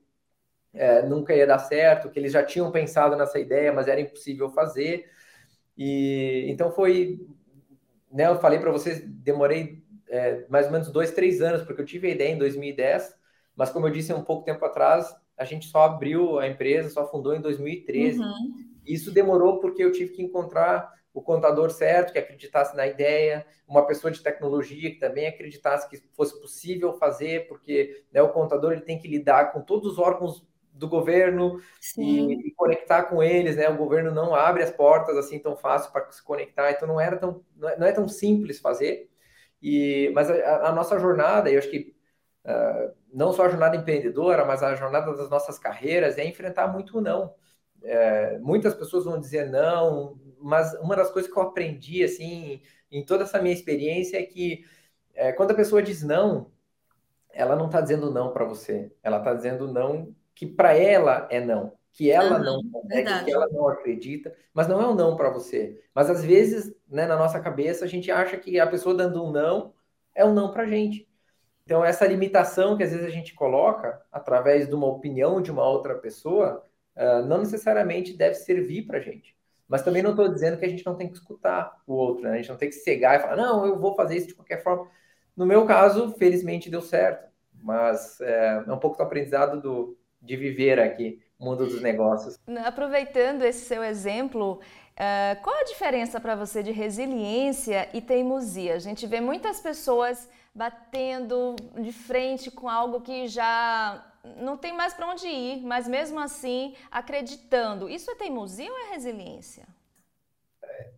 é, 0.76 1.02
nunca 1.02 1.34
ia 1.34 1.46
dar 1.46 1.58
certo, 1.58 2.10
que 2.10 2.18
eles 2.18 2.32
já 2.32 2.42
tinham 2.42 2.70
pensado 2.70 3.16
nessa 3.16 3.38
ideia, 3.38 3.72
mas 3.72 3.88
era 3.88 4.00
impossível 4.00 4.50
fazer. 4.50 5.10
E 5.76 6.46
então 6.48 6.70
foi, 6.70 7.20
né? 8.12 8.26
Eu 8.26 8.38
falei 8.38 8.58
para 8.58 8.70
vocês, 8.70 9.02
demorei 9.04 9.82
é, 10.08 10.44
mais 10.48 10.66
ou 10.66 10.72
menos 10.72 10.88
dois, 10.90 11.10
três 11.10 11.40
anos, 11.40 11.62
porque 11.62 11.80
eu 11.80 11.86
tive 11.86 12.08
a 12.08 12.10
ideia 12.10 12.32
em 12.32 12.38
2010, 12.38 13.14
mas 13.54 13.70
como 13.70 13.86
eu 13.86 13.90
disse 13.90 14.12
um 14.12 14.22
pouco 14.22 14.44
tempo 14.44 14.64
atrás, 14.64 15.14
a 15.36 15.44
gente 15.44 15.66
só 15.66 15.82
abriu 15.82 16.38
a 16.38 16.46
empresa, 16.46 16.90
só 16.90 17.10
fundou 17.10 17.34
em 17.34 17.40
2013. 17.40 18.20
Uhum. 18.20 18.66
Isso 18.86 19.10
demorou 19.10 19.58
porque 19.60 19.82
eu 19.82 19.92
tive 19.92 20.12
que 20.12 20.22
encontrar 20.22 20.94
o 21.12 21.22
contador 21.22 21.70
certo, 21.70 22.12
que 22.12 22.18
acreditasse 22.18 22.76
na 22.76 22.86
ideia, 22.86 23.46
uma 23.66 23.86
pessoa 23.86 24.10
de 24.10 24.22
tecnologia 24.22 24.90
que 24.90 24.98
também 24.98 25.26
acreditasse 25.26 25.88
que 25.88 25.96
fosse 26.14 26.38
possível 26.40 26.92
fazer, 26.92 27.48
porque 27.48 28.04
né, 28.12 28.20
o 28.20 28.28
contador 28.28 28.72
ele 28.72 28.82
tem 28.82 28.98
que 28.98 29.08
lidar 29.08 29.50
com 29.50 29.62
todos 29.62 29.92
os 29.92 29.98
órgãos 29.98 30.46
do 30.76 30.88
governo 30.88 31.60
e, 31.96 32.48
e, 32.48 32.50
conectar 32.52 33.04
com 33.04 33.22
eles, 33.22 33.56
né? 33.56 33.68
O 33.68 33.76
governo 33.76 34.10
não 34.10 34.34
abre 34.34 34.62
as 34.62 34.70
portas 34.70 35.16
assim 35.16 35.38
tão 35.38 35.56
fácil 35.56 35.90
para 35.92 36.10
se 36.12 36.22
conectar, 36.22 36.70
então 36.70 36.86
não 36.86 37.00
era 37.00 37.16
tão 37.16 37.42
não 37.56 37.68
é, 37.68 37.78
não 37.78 37.86
é 37.86 37.92
tão 37.92 38.06
simples 38.08 38.60
fazer. 38.60 39.10
E 39.62 40.10
mas 40.14 40.30
a, 40.30 40.68
a 40.68 40.72
nossa 40.72 40.98
jornada, 40.98 41.50
eu 41.50 41.58
acho 41.58 41.70
que 41.70 41.96
uh, 42.44 42.94
não 43.12 43.32
só 43.32 43.46
a 43.46 43.48
jornada 43.48 43.76
empreendedora, 43.76 44.44
mas 44.44 44.62
a 44.62 44.74
jornada 44.74 45.14
das 45.16 45.30
nossas 45.30 45.58
carreiras 45.58 46.18
é 46.18 46.24
enfrentar 46.24 46.68
muito 46.68 47.00
não. 47.00 47.34
É, 47.82 48.38
muitas 48.38 48.74
pessoas 48.74 49.04
vão 49.04 49.18
dizer 49.20 49.48
não, 49.50 50.18
mas 50.40 50.74
uma 50.80 50.96
das 50.96 51.10
coisas 51.10 51.30
que 51.30 51.38
eu 51.38 51.42
aprendi 51.42 52.02
assim 52.02 52.60
em 52.90 53.04
toda 53.04 53.24
essa 53.24 53.40
minha 53.40 53.54
experiência 53.54 54.18
é 54.18 54.22
que 54.22 54.64
é, 55.14 55.32
quando 55.32 55.52
a 55.52 55.54
pessoa 55.54 55.82
diz 55.82 56.02
não, 56.02 56.50
ela 57.30 57.56
não 57.56 57.66
está 57.66 57.80
dizendo 57.80 58.10
não 58.10 58.32
para 58.32 58.44
você, 58.44 58.92
ela 59.02 59.18
está 59.18 59.34
dizendo 59.34 59.72
não 59.72 60.14
que 60.36 60.46
para 60.46 60.74
ela 60.74 61.26
é 61.30 61.40
não, 61.40 61.72
que 61.92 62.10
ela 62.10 62.36
uhum, 62.36 62.44
não 62.44 62.70
consegue, 62.70 63.24
que 63.24 63.32
ela 63.32 63.48
não 63.48 63.66
acredita, 63.68 64.36
mas 64.52 64.68
não 64.68 64.80
é 64.80 64.86
um 64.86 64.94
não 64.94 65.16
para 65.16 65.30
você. 65.30 65.82
Mas 65.94 66.10
às 66.10 66.22
vezes, 66.22 66.72
né, 66.86 67.06
na 67.06 67.16
nossa 67.16 67.40
cabeça, 67.40 67.86
a 67.86 67.88
gente 67.88 68.10
acha 68.12 68.36
que 68.36 68.60
a 68.60 68.66
pessoa 68.66 68.94
dando 68.94 69.24
um 69.24 69.32
não 69.32 69.72
é 70.14 70.24
um 70.24 70.34
não 70.34 70.52
para 70.52 70.64
a 70.64 70.66
gente. 70.66 71.08
Então, 71.64 71.82
essa 71.82 72.06
limitação 72.06 72.76
que 72.76 72.82
às 72.82 72.90
vezes 72.90 73.06
a 73.06 73.10
gente 73.10 73.34
coloca 73.34 74.00
através 74.12 74.68
de 74.68 74.74
uma 74.74 74.86
opinião 74.86 75.40
de 75.40 75.50
uma 75.50 75.66
outra 75.66 75.94
pessoa, 75.94 76.62
uh, 76.94 77.24
não 77.26 77.38
necessariamente 77.38 78.12
deve 78.12 78.34
servir 78.34 78.86
para 78.86 78.98
a 78.98 79.00
gente. 79.00 79.34
Mas 79.66 79.82
também 79.82 80.02
não 80.02 80.10
estou 80.10 80.28
dizendo 80.28 80.58
que 80.58 80.66
a 80.66 80.68
gente 80.68 80.84
não 80.84 80.96
tem 80.96 81.08
que 81.08 81.16
escutar 81.16 81.82
o 81.86 81.94
outro, 81.94 82.24
né? 82.24 82.34
a 82.34 82.36
gente 82.36 82.50
não 82.50 82.56
tem 82.58 82.68
que 82.68 82.74
cegar 82.74 83.16
e 83.16 83.22
falar, 83.22 83.36
não, 83.36 83.66
eu 83.66 83.78
vou 83.78 83.94
fazer 83.94 84.16
isso 84.16 84.28
de 84.28 84.34
qualquer 84.34 84.62
forma. 84.62 84.86
No 85.34 85.46
meu 85.46 85.64
caso, 85.64 86.14
felizmente 86.18 86.70
deu 86.70 86.82
certo, 86.82 87.26
mas 87.54 88.20
é, 88.20 88.64
é 88.66 88.72
um 88.72 88.78
pouco 88.78 88.96
do 88.96 89.02
aprendizado 89.02 89.60
do, 89.60 89.98
de 90.26 90.36
viver 90.36 90.78
aqui, 90.78 91.20
mundo 91.38 91.66
dos 91.66 91.80
negócios. 91.80 92.38
Aproveitando 92.64 93.42
esse 93.42 93.64
seu 93.64 93.82
exemplo, 93.82 94.60
uh, 94.94 95.42
qual 95.42 95.56
a 95.56 95.64
diferença 95.64 96.20
para 96.20 96.34
você 96.34 96.62
de 96.62 96.72
resiliência 96.72 97.88
e 97.94 98.00
teimosia? 98.00 98.74
A 98.74 98.78
gente 98.78 99.06
vê 99.06 99.20
muitas 99.20 99.60
pessoas 99.60 100.28
batendo 100.54 101.54
de 101.78 101.92
frente 101.92 102.50
com 102.50 102.68
algo 102.68 103.00
que 103.00 103.28
já 103.28 104.04
não 104.38 104.56
tem 104.56 104.72
mais 104.74 104.92
para 104.92 105.08
onde 105.08 105.26
ir, 105.26 105.62
mas 105.62 105.86
mesmo 105.86 106.18
assim 106.18 106.74
acreditando. 106.90 107.88
Isso 107.88 108.10
é 108.10 108.14
teimosia 108.14 108.70
ou 108.70 108.78
é 108.78 108.94
resiliência? 108.94 109.64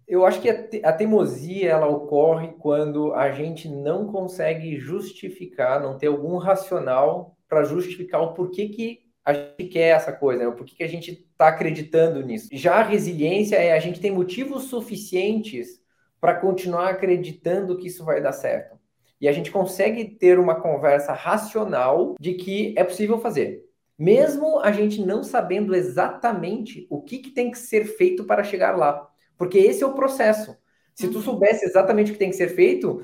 Eu 0.06 0.24
acho 0.24 0.40
que 0.40 0.48
a 0.82 0.92
teimosia 0.92 1.70
ela 1.70 1.86
ocorre 1.86 2.54
quando 2.58 3.12
a 3.12 3.30
gente 3.30 3.68
não 3.68 4.06
consegue 4.06 4.78
justificar, 4.78 5.82
não 5.82 5.98
tem 5.98 6.08
algum 6.08 6.38
racional 6.38 7.36
para 7.46 7.64
justificar 7.64 8.22
o 8.22 8.32
porquê 8.32 8.68
que 8.68 9.07
a 9.28 9.34
gente 9.34 9.64
quer 9.70 9.94
essa 9.94 10.12
coisa, 10.12 10.42
né? 10.42 10.48
o 10.48 10.54
porquê 10.54 10.74
que 10.76 10.82
a 10.82 10.88
gente 10.88 11.10
está 11.12 11.48
acreditando 11.48 12.24
nisso. 12.24 12.48
Já 12.52 12.76
a 12.76 12.82
resiliência 12.82 13.56
é 13.56 13.72
a 13.72 13.80
gente 13.80 14.00
tem 14.00 14.10
motivos 14.10 14.64
suficientes 14.64 15.80
para 16.20 16.34
continuar 16.34 16.88
acreditando 16.88 17.76
que 17.76 17.88
isso 17.88 18.04
vai 18.04 18.20
dar 18.22 18.32
certo 18.32 18.78
e 19.20 19.28
a 19.28 19.32
gente 19.32 19.50
consegue 19.50 20.04
ter 20.04 20.38
uma 20.38 20.60
conversa 20.60 21.12
racional 21.12 22.14
de 22.20 22.34
que 22.34 22.74
é 22.76 22.84
possível 22.84 23.18
fazer. 23.18 23.64
Mesmo 23.98 24.60
a 24.60 24.70
gente 24.70 25.04
não 25.04 25.24
sabendo 25.24 25.74
exatamente 25.74 26.86
o 26.88 27.02
que, 27.02 27.18
que 27.18 27.30
tem 27.30 27.50
que 27.50 27.58
ser 27.58 27.84
feito 27.84 28.24
para 28.24 28.44
chegar 28.44 28.76
lá. 28.76 29.08
Porque 29.36 29.58
esse 29.58 29.82
é 29.82 29.86
o 29.86 29.94
processo. 29.94 30.56
Se 30.94 31.08
tu 31.08 31.16
uhum. 31.16 31.22
soubesse 31.22 31.64
exatamente 31.64 32.10
o 32.10 32.14
que 32.14 32.18
tem 32.18 32.30
que 32.30 32.36
ser 32.36 32.48
feito, 32.48 33.02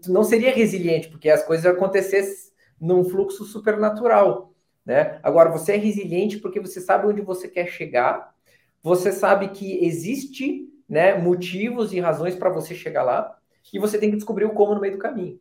tu 0.00 0.12
não 0.12 0.24
seria 0.24 0.52
resiliente, 0.52 1.08
porque 1.08 1.28
as 1.28 1.42
coisas 1.44 1.66
acontecessem 1.66 2.52
num 2.80 3.04
fluxo 3.04 3.44
supernatural. 3.44 4.51
Né? 4.84 5.18
Agora, 5.22 5.50
você 5.50 5.72
é 5.72 5.76
resiliente 5.76 6.38
porque 6.38 6.60
você 6.60 6.80
sabe 6.80 7.06
onde 7.06 7.20
você 7.20 7.48
quer 7.48 7.66
chegar, 7.66 8.34
você 8.82 9.12
sabe 9.12 9.48
que 9.48 9.84
existe 9.84 10.68
né, 10.88 11.16
motivos 11.16 11.92
e 11.92 12.00
razões 12.00 12.34
para 12.34 12.50
você 12.50 12.74
chegar 12.74 13.02
lá, 13.02 13.38
e 13.72 13.78
você 13.78 13.96
tem 13.98 14.10
que 14.10 14.16
descobrir 14.16 14.44
o 14.44 14.52
como 14.52 14.74
no 14.74 14.80
meio 14.80 14.94
do 14.94 14.98
caminho. 14.98 15.40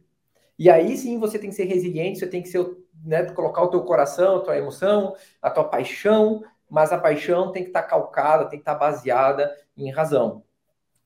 E 0.57 0.69
aí 0.69 0.95
sim 0.95 1.17
você 1.17 1.39
tem 1.39 1.49
que 1.49 1.55
ser 1.55 1.65
resiliente, 1.65 2.19
você 2.19 2.27
tem 2.27 2.41
que 2.41 2.49
ser, 2.49 2.65
né, 3.03 3.25
colocar 3.31 3.63
o 3.63 3.69
teu 3.69 3.81
coração, 3.81 4.37
a 4.37 4.39
tua 4.41 4.57
emoção, 4.57 5.15
a 5.41 5.49
tua 5.49 5.63
paixão, 5.63 6.43
mas 6.69 6.93
a 6.93 6.97
paixão 6.97 7.51
tem 7.51 7.63
que 7.63 7.69
estar 7.69 7.81
tá 7.81 7.87
calcada, 7.87 8.45
tem 8.45 8.59
que 8.59 8.61
estar 8.61 8.75
tá 8.75 8.79
baseada 8.79 9.51
em 9.75 9.91
razão. 9.91 10.43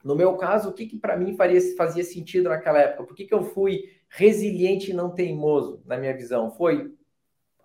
No 0.04 0.16
meu 0.16 0.36
caso, 0.38 0.70
o 0.70 0.74
que, 0.74 0.86
que 0.86 1.00
para 1.00 1.18
mim 1.18 1.36
faria, 1.36 1.60
fazia 1.76 2.04
sentido 2.04 2.50
naquela 2.50 2.80
época? 2.80 3.06
Por 3.06 3.16
que, 3.16 3.26
que 3.26 3.34
eu 3.34 3.42
fui 3.42 3.90
resiliente 4.08 4.92
e 4.92 4.94
não 4.94 5.10
teimoso, 5.10 5.82
na 5.86 5.98
minha 5.98 6.16
visão? 6.16 6.52
Foi 6.52 6.94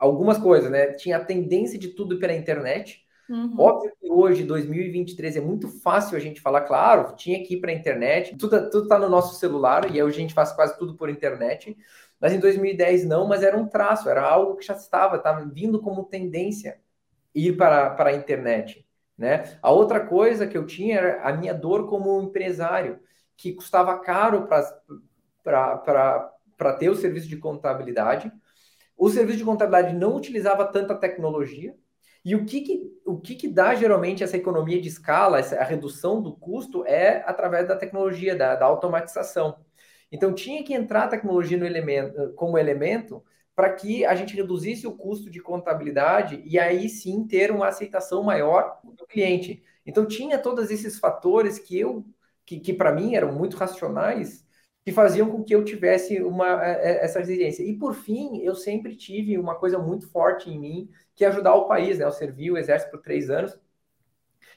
algumas 0.01 0.39
coisas, 0.39 0.71
né? 0.71 0.95
Tinha 0.95 1.19
a 1.19 1.25
tendência 1.25 1.79
de 1.79 1.89
tudo 1.89 2.19
pela 2.19 2.33
internet, 2.33 3.07
Uhum. 3.31 3.55
Óbvio 3.57 3.93
que 4.01 4.11
hoje, 4.11 4.43
2023, 4.43 5.37
é 5.37 5.41
muito 5.41 5.69
fácil 5.69 6.17
a 6.17 6.21
gente 6.21 6.41
falar, 6.41 6.63
claro, 6.63 7.15
tinha 7.15 7.41
que 7.45 7.55
ir 7.55 7.61
para 7.61 7.71
a 7.71 7.75
internet, 7.75 8.37
tudo, 8.37 8.69
tudo 8.69 8.89
tá 8.89 8.99
no 8.99 9.09
nosso 9.09 9.39
celular 9.39 9.95
e 9.95 10.03
hoje 10.03 10.17
a 10.17 10.21
gente 10.21 10.35
faz 10.35 10.51
quase 10.51 10.77
tudo 10.77 10.97
por 10.97 11.09
internet. 11.09 11.77
Mas 12.19 12.33
em 12.33 12.41
2010 12.41 13.07
não, 13.07 13.29
mas 13.29 13.45
era 13.45 13.57
um 13.57 13.69
traço, 13.69 14.09
era 14.11 14.21
algo 14.21 14.57
que 14.57 14.67
já 14.67 14.75
estava, 14.75 15.17
estava 15.17 15.45
vindo 15.45 15.81
como 15.81 16.05
tendência 16.05 16.81
ir 17.33 17.57
para, 17.57 17.91
para 17.91 18.11
a 18.11 18.15
internet. 18.15 18.85
Né? 19.17 19.57
A 19.63 19.71
outra 19.71 20.01
coisa 20.01 20.45
que 20.45 20.59
eu 20.59 20.67
tinha 20.67 20.97
era 20.99 21.23
a 21.23 21.33
minha 21.33 21.55
dor 21.55 21.89
como 21.89 22.21
empresário, 22.21 22.99
que 23.37 23.53
custava 23.53 23.97
caro 24.01 24.49
para 25.45 26.73
ter 26.79 26.91
o 26.91 26.97
serviço 26.97 27.29
de 27.29 27.37
contabilidade. 27.37 28.31
O 29.01 29.09
serviço 29.09 29.39
de 29.39 29.45
contabilidade 29.47 29.97
não 29.97 30.15
utilizava 30.15 30.63
tanta 30.67 30.95
tecnologia, 30.95 31.75
e 32.23 32.35
o 32.37 32.45
que, 32.45 32.61
que, 32.61 32.83
o 33.07 33.19
que, 33.19 33.35
que 33.35 33.49
dá 33.49 33.75
geralmente 33.75 34.23
essa 34.23 34.37
economia 34.37 34.79
de 34.79 34.89
escala, 34.89 35.39
essa, 35.39 35.57
a 35.57 35.65
redução 35.65 36.21
do 36.21 36.37
custo, 36.37 36.85
é 36.85 37.25
através 37.25 37.67
da 37.67 37.75
tecnologia, 37.75 38.37
da, 38.37 38.55
da 38.57 38.67
automatização. 38.67 39.57
Então, 40.13 40.35
tinha 40.35 40.63
que 40.63 40.75
entrar 40.75 41.05
a 41.05 41.09
tecnologia 41.09 41.57
no 41.57 41.65
elemento, 41.65 42.35
como 42.35 42.59
elemento 42.59 43.25
para 43.57 43.73
que 43.73 44.05
a 44.05 44.15
gente 44.15 44.37
reduzisse 44.37 44.87
o 44.87 44.95
custo 44.95 45.31
de 45.31 45.41
contabilidade 45.41 46.43
e 46.45 46.59
aí 46.59 46.87
sim 46.87 47.27
ter 47.27 47.51
uma 47.51 47.69
aceitação 47.69 48.23
maior 48.23 48.81
do 48.85 49.07
cliente. 49.07 49.63
Então, 49.87 50.05
tinha 50.05 50.39
todos 50.39 50.71
esses 50.71 50.99
fatores 50.99 51.59
que 51.59 51.81
eu, 51.81 52.05
que, 52.45 52.61
que 52.61 52.75
para 52.75 52.93
mim 52.93 53.15
eram 53.15 53.33
muito 53.33 53.57
racionais, 53.57 54.45
que 54.85 54.93
faziam 54.93 55.31
com 55.31 55.45
que 55.45 55.55
eu 55.55 55.65
tivesse 55.65 56.23
uma, 56.23 56.65
é, 56.65 56.73
é, 56.73 57.05
essa 57.05 57.19
resiliência. 57.19 57.63
E 57.63 57.77
por 57.77 57.95
fim, 57.95 58.39
eu 58.43 58.55
sempre 58.55 58.97
tive 58.97 59.37
uma 59.37 59.55
coisa 59.55 59.79
muito 59.79 60.09
forte 60.09 60.51
em 60.51 60.59
mim, 60.59 60.91
que 61.15 61.25
é 61.25 61.29
ajudar 61.29 61.55
o 61.55 61.69
país. 61.69 61.99
Né? 61.99 62.05
Eu 62.05 62.13
servi 62.13 62.51
o 62.51 62.57
exército 62.57 62.91
por 62.91 63.01
três 63.01 63.29
anos 63.29 63.59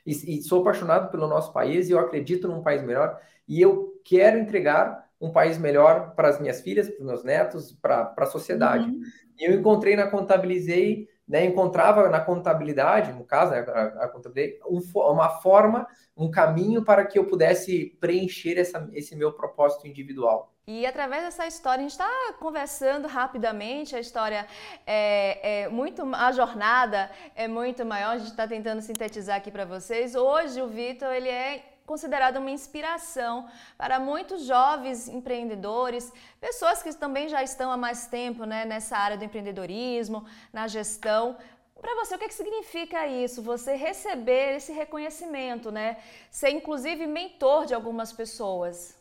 e, 0.06 0.12
e 0.12 0.42
sou 0.42 0.62
apaixonado 0.62 1.12
pelo 1.12 1.28
nosso 1.28 1.52
país 1.52 1.90
e 1.90 1.92
eu 1.92 2.00
acredito 2.00 2.48
num 2.48 2.64
país 2.64 2.82
melhor. 2.82 3.20
E 3.48 3.62
eu 3.62 4.00
quero 4.04 4.40
entregar 4.40 5.10
um 5.20 5.32
país 5.32 5.58
melhor 5.58 6.14
para 6.16 6.30
as 6.30 6.40
minhas 6.40 6.62
filhas, 6.62 6.90
para 6.90 7.00
os 7.00 7.06
meus 7.06 7.24
netos, 7.24 7.72
para 7.74 8.14
a 8.18 8.26
sociedade. 8.26 8.86
Uhum. 8.86 9.02
E 9.38 9.50
eu 9.50 9.60
encontrei 9.60 9.96
na 9.96 10.08
Contabilizei 10.08 11.08
né, 11.28 11.46
encontrava 11.46 12.10
na 12.10 12.20
contabilidade, 12.20 13.14
no 13.14 13.24
caso, 13.24 13.52
né, 13.52 13.60
a, 13.60 14.06
a 14.06 14.08
contabilidade, 14.08 14.60
um, 14.70 14.82
uma 14.96 15.30
forma, 15.30 15.88
um 16.16 16.30
caminho 16.30 16.84
para 16.84 17.06
que 17.06 17.18
eu 17.18 17.26
pudesse 17.26 17.98
preencher 18.00 18.60
essa, 18.60 18.90
esse 18.94 19.16
meu 19.16 19.32
propósito 19.32 19.88
individual. 19.88 20.54
E 20.66 20.86
através 20.86 21.24
dessa 21.24 21.46
história, 21.46 21.80
a 21.80 21.82
gente 21.82 21.92
está 21.92 22.10
conversando 22.40 23.06
rapidamente, 23.06 23.96
a 23.96 24.00
história 24.00 24.48
é, 24.88 25.64
é, 25.64 25.68
muito, 25.68 26.04
a 26.14 26.32
jornada 26.32 27.12
é 27.36 27.50
muito 27.50 27.86
maior, 27.86 28.12
a 28.12 28.18
gente 28.18 28.32
está 28.32 28.48
tentando 28.48 28.82
sintetizar 28.82 29.38
aqui 29.38 29.52
para 29.52 29.66
vocês. 29.66 30.16
Hoje 30.16 30.62
o 30.62 30.68
Vitor, 30.68 31.12
ele 31.12 31.28
é 31.28 31.73
considerada 31.86 32.40
uma 32.40 32.52
inspiração 32.52 33.48
para 33.78 34.00
muitos 34.00 34.46
jovens 34.46 35.08
empreendedores, 35.08 36.12
pessoas 36.40 36.82
que 36.82 36.94
também 36.96 37.28
já 37.28 37.44
estão 37.44 37.72
há 37.72 37.78
mais 37.78 38.08
tempo 38.08 38.46
né, 38.46 38.66
nessa 38.66 38.98
área 38.98 39.18
do 39.18 39.26
empreendedorismo, 39.26 40.26
na 40.52 40.68
gestão. 40.68 41.38
Para 41.80 41.96
você, 41.96 42.16
o 42.16 42.18
que, 42.18 42.26
é 42.26 42.28
que 42.30 42.34
significa 42.34 43.06
isso? 43.08 43.42
Você 43.42 43.76
receber 43.76 44.56
esse 44.56 44.72
reconhecimento, 44.72 45.70
né? 45.70 45.98
Ser 46.32 46.50
inclusive 46.52 47.06
mentor 47.06 47.66
de 47.66 47.74
algumas 47.74 48.14
pessoas. 48.14 48.96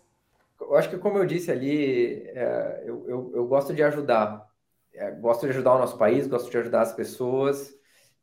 Eu 0.60 0.76
acho 0.76 0.90
que, 0.90 0.98
como 0.98 1.18
eu 1.18 1.24
disse 1.24 1.50
ali, 1.50 2.26
é, 2.28 2.82
eu, 2.84 3.04
eu, 3.08 3.32
eu, 3.34 3.46
gosto 3.46 3.72
de 3.72 3.82
ajudar. 3.84 4.48
É, 4.94 5.10
gosto 5.12 5.46
de 5.46 5.50
ajudar 5.50 5.74
o 5.74 5.78
nosso 5.78 5.96
país, 5.96 6.26
gosto 6.26 6.50
de 6.50 6.58
ajudar 6.58 6.82
as 6.82 6.92
pessoas. 6.92 7.72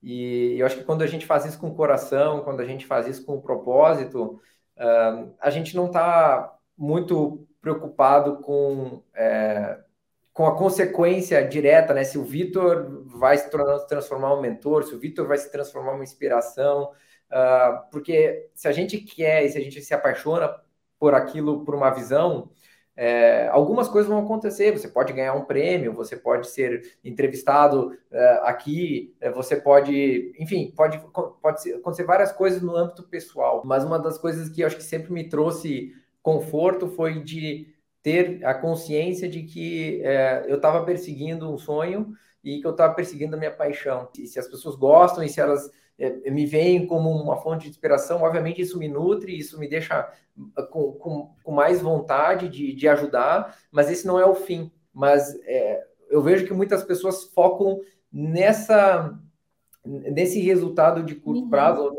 E 0.01 0.55
eu 0.57 0.65
acho 0.65 0.77
que 0.77 0.83
quando 0.83 1.01
a 1.01 1.07
gente 1.07 1.25
faz 1.25 1.45
isso 1.45 1.59
com 1.59 1.67
o 1.69 1.75
coração, 1.75 2.41
quando 2.41 2.61
a 2.61 2.65
gente 2.65 2.85
faz 2.85 3.07
isso 3.07 3.25
com 3.25 3.35
o 3.35 3.41
propósito, 3.41 4.39
uh, 4.77 5.33
a 5.39 5.49
gente 5.49 5.75
não 5.75 5.87
está 5.87 6.55
muito 6.77 7.45
preocupado 7.61 8.37
com, 8.37 9.03
é, 9.13 9.77
com 10.31 10.45
a 10.47 10.57
consequência 10.57 11.45
direta, 11.45 11.93
né? 11.93 12.05
Se 12.05 12.17
o 12.17 12.23
Vitor 12.23 13.03
vai 13.05 13.37
se 13.37 13.49
transformar 13.87 14.33
um 14.33 14.41
mentor, 14.41 14.85
se 14.85 14.95
o 14.95 14.99
Vitor 14.99 15.27
vai 15.27 15.37
se 15.37 15.51
transformar 15.51 15.93
uma 15.93 16.03
inspiração, 16.03 16.91
uh, 17.31 17.91
porque 17.91 18.49
se 18.55 18.67
a 18.67 18.71
gente 18.71 18.97
quer 18.99 19.43
e 19.43 19.49
se 19.49 19.57
a 19.57 19.61
gente 19.61 19.81
se 19.81 19.93
apaixona 19.93 20.55
por 20.97 21.13
aquilo, 21.13 21.65
por 21.65 21.75
uma 21.75 21.89
visão, 21.89 22.49
é, 23.01 23.47
algumas 23.47 23.87
coisas 23.87 24.09
vão 24.09 24.19
acontecer. 24.19 24.77
Você 24.77 24.89
pode 24.89 25.13
ganhar 25.13 25.33
um 25.33 25.45
prêmio, 25.45 25.93
você 25.93 26.17
pode 26.17 26.49
ser 26.49 26.97
entrevistado 27.01 27.97
é, 28.11 28.41
aqui, 28.43 29.15
é, 29.21 29.31
você 29.31 29.55
pode, 29.55 30.33
enfim, 30.37 30.73
pode, 30.75 30.99
pode 31.41 31.71
acontecer 31.75 32.03
várias 32.03 32.33
coisas 32.33 32.61
no 32.61 32.75
âmbito 32.75 33.03
pessoal. 33.03 33.61
Mas 33.63 33.85
uma 33.85 33.97
das 33.97 34.17
coisas 34.17 34.49
que 34.49 34.59
eu 34.59 34.67
acho 34.67 34.75
que 34.75 34.83
sempre 34.83 35.13
me 35.13 35.29
trouxe 35.29 35.93
conforto 36.21 36.89
foi 36.89 37.23
de 37.23 37.73
ter 38.03 38.45
a 38.45 38.53
consciência 38.53 39.29
de 39.29 39.43
que 39.43 40.01
é, 40.03 40.43
eu 40.49 40.57
estava 40.57 40.83
perseguindo 40.83 41.49
um 41.49 41.57
sonho 41.57 42.11
e 42.43 42.59
que 42.59 42.67
eu 42.67 42.71
estava 42.71 42.93
perseguindo 42.93 43.33
a 43.33 43.39
minha 43.39 43.55
paixão. 43.55 44.09
E 44.17 44.27
se 44.27 44.37
as 44.37 44.47
pessoas 44.49 44.75
gostam 44.75 45.23
e 45.23 45.29
se 45.29 45.39
elas 45.39 45.71
me 46.31 46.45
veem 46.45 46.87
como 46.87 47.09
uma 47.09 47.37
fonte 47.37 47.63
de 47.63 47.69
inspiração, 47.69 48.21
obviamente 48.21 48.61
isso 48.61 48.79
me 48.79 48.87
nutre, 48.87 49.37
isso 49.37 49.59
me 49.59 49.67
deixa 49.67 50.09
ah, 50.55 50.63
com, 50.63 50.93
com, 50.93 51.35
com 51.43 51.51
mais 51.51 51.81
vontade 51.81 52.47
de, 52.47 52.73
de 52.73 52.87
ajudar, 52.87 53.57
mas 53.71 53.89
esse 53.91 54.07
não 54.07 54.19
é 54.19 54.25
o 54.25 54.35
fim. 54.35 54.71
Mas 54.93 55.35
é, 55.43 55.83
eu 56.09 56.21
vejo 56.21 56.45
que 56.45 56.53
muitas 56.53 56.83
pessoas 56.83 57.25
focam 57.25 57.79
nessa 58.11 59.17
nesse 59.85 60.39
resultado 60.41 61.03
de 61.03 61.15
curto 61.15 61.43
uhum. 61.43 61.49
prazo, 61.49 61.95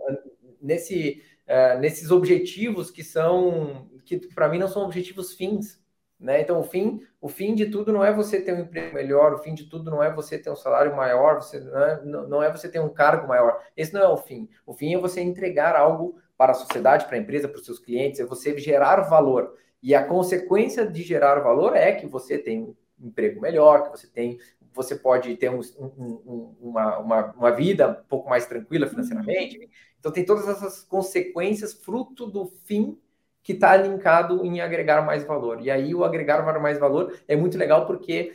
nesse, 0.60 1.22
uh, 1.48 1.78
nesses 1.80 2.10
objetivos 2.10 2.90
que 2.90 3.02
são 3.02 3.88
que 4.04 4.18
para 4.34 4.48
mim 4.48 4.58
não 4.58 4.68
são 4.68 4.82
objetivos 4.82 5.34
fins, 5.34 5.80
Né? 6.20 6.42
Então, 6.42 6.60
o 6.60 6.62
fim, 6.62 7.00
o 7.18 7.28
fim 7.28 7.54
de 7.54 7.66
tudo 7.66 7.90
não 7.90 8.04
é 8.04 8.12
você 8.12 8.42
ter 8.42 8.52
um 8.52 8.60
emprego 8.60 8.94
melhor, 8.94 9.32
o 9.32 9.38
fim 9.38 9.54
de 9.54 9.64
tudo 9.64 9.90
não 9.90 10.02
é 10.02 10.12
você 10.12 10.38
ter 10.38 10.50
um 10.50 10.56
salário 10.56 10.94
maior, 10.94 11.36
você, 11.36 11.58
não, 11.58 11.82
é, 11.82 12.04
não 12.04 12.42
é 12.42 12.52
você 12.52 12.68
ter 12.68 12.78
um 12.78 12.90
cargo 12.90 13.26
maior. 13.26 13.58
Esse 13.74 13.94
não 13.94 14.02
é 14.02 14.08
o 14.08 14.18
fim. 14.18 14.46
O 14.66 14.74
fim 14.74 14.94
é 14.94 14.98
você 14.98 15.22
entregar 15.22 15.74
algo 15.74 16.20
para 16.36 16.52
a 16.52 16.54
sociedade, 16.54 17.06
para 17.06 17.16
a 17.16 17.18
empresa, 17.18 17.48
para 17.48 17.58
os 17.58 17.64
seus 17.64 17.78
clientes, 17.78 18.20
é 18.20 18.26
você 18.26 18.56
gerar 18.58 19.00
valor. 19.00 19.56
E 19.82 19.94
a 19.94 20.04
consequência 20.04 20.86
de 20.86 21.02
gerar 21.02 21.40
valor 21.40 21.74
é 21.74 21.92
que 21.92 22.06
você 22.06 22.36
tem 22.36 22.64
um 22.64 22.76
emprego 23.00 23.40
melhor, 23.40 23.84
que 23.84 23.98
você 23.98 24.06
tem, 24.06 24.38
você 24.74 24.94
pode 24.94 25.34
ter 25.36 25.50
um, 25.50 25.60
um, 25.78 26.54
uma, 26.60 26.98
uma, 26.98 27.32
uma 27.32 27.50
vida 27.50 27.88
um 27.88 28.08
pouco 28.08 28.28
mais 28.28 28.44
tranquila 28.44 28.86
financeiramente. 28.86 29.70
Então 29.98 30.12
tem 30.12 30.24
todas 30.24 30.46
essas 30.46 30.82
consequências 30.82 31.72
fruto 31.72 32.26
do 32.26 32.46
fim 32.64 32.98
que 33.42 33.52
está 33.52 33.76
linkado 33.76 34.44
em 34.44 34.60
agregar 34.60 35.02
mais 35.02 35.24
valor. 35.24 35.60
E 35.60 35.70
aí 35.70 35.94
o 35.94 36.04
agregar 36.04 36.42
mais 36.60 36.78
valor 36.78 37.14
é 37.26 37.36
muito 37.36 37.56
legal 37.56 37.86
porque 37.86 38.34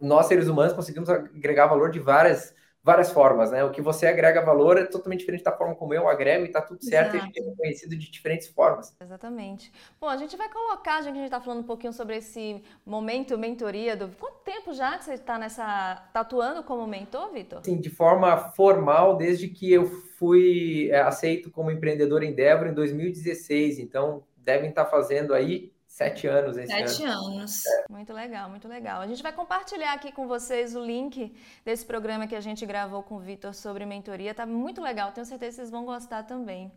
nós 0.00 0.26
seres 0.26 0.48
humanos 0.48 0.72
conseguimos 0.72 1.08
agregar 1.10 1.66
valor 1.66 1.90
de 1.90 1.98
várias 1.98 2.54
várias 2.88 3.10
formas, 3.10 3.50
né? 3.50 3.62
O 3.64 3.70
que 3.70 3.82
você 3.82 4.06
agrega 4.06 4.40
valor 4.40 4.78
é 4.78 4.84
totalmente 4.84 5.20
diferente 5.20 5.44
da 5.44 5.52
forma 5.52 5.74
como 5.74 5.92
eu 5.92 6.08
agrego 6.08 6.46
e 6.46 6.48
tá 6.48 6.62
tudo 6.62 6.82
certo, 6.82 7.16
Exato. 7.16 7.16
e 7.16 7.40
a 7.40 7.42
gente 7.44 7.52
é 7.52 7.54
conhecido 7.54 7.94
de 7.94 8.10
diferentes 8.10 8.48
formas. 8.48 8.96
Exatamente. 8.98 9.70
Bom, 10.00 10.08
a 10.08 10.16
gente 10.16 10.36
vai 10.38 10.48
colocar, 10.48 11.02
já 11.02 11.10
que 11.10 11.18
a 11.18 11.20
gente 11.20 11.24
está 11.24 11.38
falando 11.38 11.60
um 11.60 11.66
pouquinho 11.66 11.92
sobre 11.92 12.16
esse 12.16 12.62
momento 12.86 13.36
mentoria 13.36 13.94
do 13.94 14.08
quanto 14.16 14.38
tempo 14.38 14.72
já 14.72 14.96
que 14.96 15.04
você 15.04 15.14
está 15.14 15.38
nessa 15.38 16.08
tá 16.14 16.20
atuando 16.20 16.62
como 16.62 16.86
mentor, 16.86 17.30
Vitor? 17.30 17.60
Sim, 17.62 17.78
de 17.78 17.90
forma 17.90 18.34
formal 18.52 19.18
desde 19.18 19.48
que 19.48 19.70
eu 19.70 19.84
fui 19.84 20.88
é, 20.90 21.00
aceito 21.00 21.50
como 21.50 21.70
empreendedor 21.70 22.22
em 22.22 22.30
Endeavor 22.30 22.68
em 22.68 22.74
2016, 22.74 23.80
então 23.80 24.24
devem 24.48 24.70
estar 24.70 24.86
tá 24.86 24.90
fazendo 24.90 25.34
aí 25.34 25.70
Sete 25.98 26.28
anos 26.28 26.56
esse 26.56 26.70
Sete 26.70 27.02
ano. 27.02 27.38
anos. 27.38 27.62
Muito 27.88 28.12
legal, 28.12 28.48
muito 28.50 28.68
legal. 28.68 29.00
A 29.00 29.06
gente 29.06 29.22
vai 29.22 29.32
compartilhar 29.32 29.94
aqui 29.94 30.12
com 30.12 30.28
vocês 30.28 30.76
o 30.76 30.84
link 30.84 31.34
desse 31.64 31.84
programa 31.84 32.26
que 32.26 32.36
a 32.36 32.40
gente 32.40 32.64
gravou 32.66 33.02
com 33.02 33.16
o 33.16 33.18
Vitor 33.18 33.54
sobre 33.54 33.86
mentoria. 33.86 34.34
Tá 34.34 34.44
muito 34.44 34.82
legal, 34.82 35.10
tenho 35.12 35.26
certeza 35.26 35.50
que 35.50 35.56
vocês 35.56 35.70
vão 35.70 35.86
gostar 35.86 36.22
também. 36.24 36.70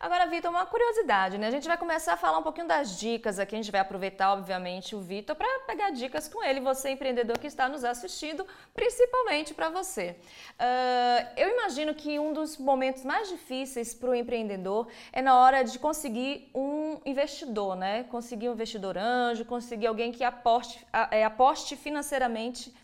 Agora, 0.00 0.26
Vitor, 0.26 0.50
uma 0.50 0.64
curiosidade, 0.64 1.36
né? 1.36 1.48
A 1.48 1.50
gente 1.50 1.68
vai 1.68 1.76
começar 1.76 2.14
a 2.14 2.16
falar 2.16 2.38
um 2.38 2.42
pouquinho 2.42 2.66
das 2.66 2.98
dicas 2.98 3.38
aqui. 3.38 3.54
A 3.54 3.58
gente 3.58 3.70
vai 3.70 3.82
aproveitar, 3.82 4.32
obviamente, 4.32 4.96
o 4.96 5.00
Vitor 5.02 5.36
para 5.36 5.46
pegar 5.66 5.90
dicas 5.90 6.26
com 6.26 6.42
ele, 6.42 6.58
você 6.58 6.88
empreendedor 6.88 7.38
que 7.38 7.46
está 7.46 7.68
nos 7.68 7.84
assistindo, 7.84 8.46
principalmente 8.72 9.52
para 9.52 9.68
você. 9.68 10.16
Uh, 10.58 11.28
eu 11.36 11.50
imagino 11.50 11.92
que 11.92 12.18
um 12.18 12.32
dos 12.32 12.56
momentos 12.56 13.04
mais 13.04 13.28
difíceis 13.28 13.92
para 13.92 14.08
o 14.08 14.14
empreendedor 14.14 14.88
é 15.12 15.20
na 15.20 15.38
hora 15.38 15.62
de 15.62 15.78
conseguir 15.78 16.50
um 16.54 16.98
investidor, 17.04 17.76
né? 17.76 18.04
Conseguir 18.04 18.48
um 18.48 18.54
investidor 18.54 18.96
anjo, 18.96 19.44
conseguir 19.44 19.88
alguém 19.88 20.12
que 20.12 20.24
aposte, 20.24 20.82
é, 21.10 21.26
aposte 21.26 21.76
financeiramente 21.76 22.74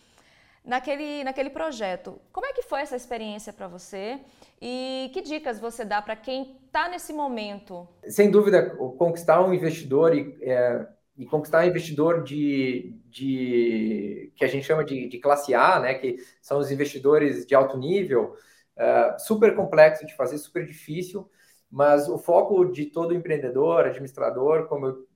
naquele, 0.67 1.25
naquele 1.25 1.49
projeto. 1.49 2.21
Como 2.31 2.45
é 2.45 2.53
que 2.53 2.63
foi 2.63 2.81
essa 2.83 2.97
experiência 2.97 3.55
para 3.55 3.69
você? 3.69 4.21
E 4.61 5.11
que 5.15 5.23
dicas 5.23 5.59
você 5.59 5.85
dá 5.85 6.03
para 6.03 6.17
quem 6.17 6.59
está 6.77 6.91
nesse 6.91 7.13
momento? 7.13 7.89
Sem 8.07 8.31
dúvida, 8.31 8.77
conquistar 8.99 9.43
um 9.43 9.55
investidor 9.55 10.15
e, 10.15 10.37
é, 10.43 10.87
e 11.17 11.25
conquistar 11.25 11.65
um 11.65 11.69
investidor 11.69 12.23
de, 12.23 12.95
de 13.07 14.31
que 14.37 14.45
a 14.45 14.49
gente 14.49 14.67
chama 14.67 14.85
de, 14.85 15.09
de, 15.09 15.19
classe 15.19 15.55
A, 15.55 15.81
né, 15.81 15.95
que 15.95 16.19
são 16.43 16.59
os 16.59 16.71
investidores 16.71 17.47
de 17.47 17.55
alto 17.55 17.79
nível, 17.79 18.35
é, 18.77 19.17
super 19.19 19.57
complexo 19.57 20.07
de 20.07 20.15
fazer, 20.15 20.37
super 20.37 20.67
difícil, 20.67 21.31
mas 21.71 22.09
o 22.11 22.19
foco 22.19 22.67
de 22.67 22.85
todo 22.85 23.15
empreendedor, 23.15 23.87
administrador, 23.87 24.69
como 24.69 24.87
eu, 24.87 25.07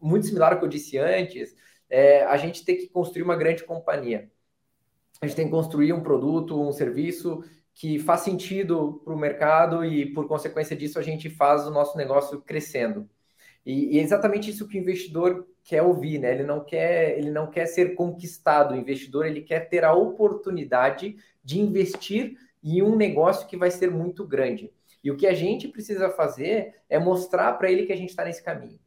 muito 0.00 0.26
similar 0.26 0.54
ao 0.54 0.58
que 0.58 0.64
eu 0.64 0.70
disse 0.70 0.96
antes, 0.96 1.54
é 1.90 2.24
a 2.24 2.38
gente 2.38 2.64
tem 2.64 2.78
que 2.78 2.88
construir 2.88 3.22
uma 3.22 3.36
grande 3.36 3.62
companhia. 3.64 4.30
A 5.20 5.26
gente 5.26 5.36
tem 5.36 5.44
que 5.44 5.52
construir 5.52 5.92
um 5.92 6.02
produto, 6.02 6.60
um 6.60 6.72
serviço 6.72 7.44
que 7.74 7.98
faz 7.98 8.20
sentido 8.20 9.02
para 9.04 9.12
o 9.12 9.18
mercado 9.18 9.84
e, 9.84 10.06
por 10.06 10.28
consequência 10.28 10.76
disso, 10.76 10.98
a 10.98 11.02
gente 11.02 11.28
faz 11.28 11.66
o 11.66 11.70
nosso 11.70 11.98
negócio 11.98 12.40
crescendo. 12.40 13.08
E, 13.66 13.96
e, 13.96 13.98
é 13.98 14.02
exatamente 14.02 14.50
isso 14.50 14.68
que 14.68 14.78
o 14.78 14.80
investidor 14.80 15.48
quer 15.64 15.82
ouvir, 15.82 16.18
né? 16.18 16.32
Ele 16.32 16.44
não 16.44 16.64
quer, 16.64 17.18
ele 17.18 17.30
não 17.30 17.50
quer 17.50 17.66
ser 17.66 17.94
conquistado. 17.94 18.74
O 18.74 18.76
investidor 18.76 19.26
ele 19.26 19.40
quer 19.40 19.68
ter 19.68 19.84
a 19.84 19.92
oportunidade 19.92 21.16
de 21.42 21.60
investir 21.60 22.36
em 22.62 22.82
um 22.82 22.94
negócio 22.94 23.46
que 23.46 23.56
vai 23.56 23.70
ser 23.70 23.90
muito 23.90 24.24
grande. 24.26 24.72
E 25.02 25.10
o 25.10 25.16
que 25.16 25.26
a 25.26 25.34
gente 25.34 25.68
precisa 25.68 26.08
fazer 26.10 26.74
é 26.88 26.98
mostrar 26.98 27.54
para 27.54 27.70
ele 27.70 27.86
que 27.86 27.92
a 27.92 27.96
gente 27.96 28.10
está 28.10 28.24
nesse 28.24 28.42
caminho. 28.42 28.78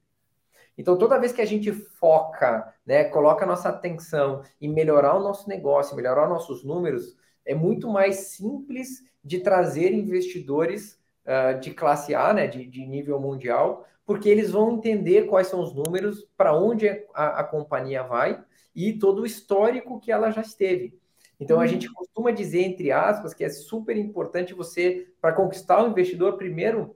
Então, 0.77 0.97
toda 0.97 1.19
vez 1.19 1.33
que 1.33 1.41
a 1.41 1.45
gente 1.45 1.71
foca, 1.71 2.73
né, 2.85 3.05
coloca 3.05 3.43
a 3.43 3.47
nossa 3.47 3.69
atenção 3.69 4.43
em 4.61 4.69
melhorar 4.69 5.15
o 5.15 5.23
nosso 5.23 5.49
negócio, 5.49 5.95
melhorar 5.95 6.29
nossos 6.29 6.63
números, 6.63 7.17
é 7.47 7.55
muito 7.55 7.89
mais 7.89 8.15
simples 8.15 9.03
de 9.23 9.39
trazer 9.39 9.93
investidores 9.93 10.99
uh, 11.25 11.59
de 11.59 11.71
classe 11.71 12.13
A, 12.13 12.33
né, 12.33 12.45
de, 12.45 12.65
de, 12.65 12.85
nível 12.85 13.19
mundial, 13.19 13.87
porque 14.05 14.29
eles 14.29 14.51
vão 14.51 14.73
entender 14.73 15.27
quais 15.27 15.47
são 15.47 15.61
os 15.61 15.73
números, 15.73 16.27
para 16.37 16.55
onde 16.55 16.87
a, 17.13 17.39
a, 17.39 17.43
companhia 17.43 18.03
vai 18.03 18.43
e 18.75 18.93
todo 18.93 19.21
o 19.21 19.25
histórico 19.25 19.99
que 19.99 20.11
ela 20.11 20.29
já 20.29 20.41
esteve. 20.41 20.99
Então, 21.39 21.57
a 21.57 21.61
uhum. 21.61 21.67
gente 21.67 21.91
costuma 21.91 22.31
dizer, 22.31 22.63
entre 22.63 22.91
aspas, 22.91 23.33
que 23.33 23.43
é 23.43 23.49
super 23.49 23.95
importante 23.95 24.53
você, 24.53 25.07
para 25.21 25.33
conquistar 25.33 25.83
o 25.83 25.87
investidor, 25.87 26.37
primeiro 26.37 26.95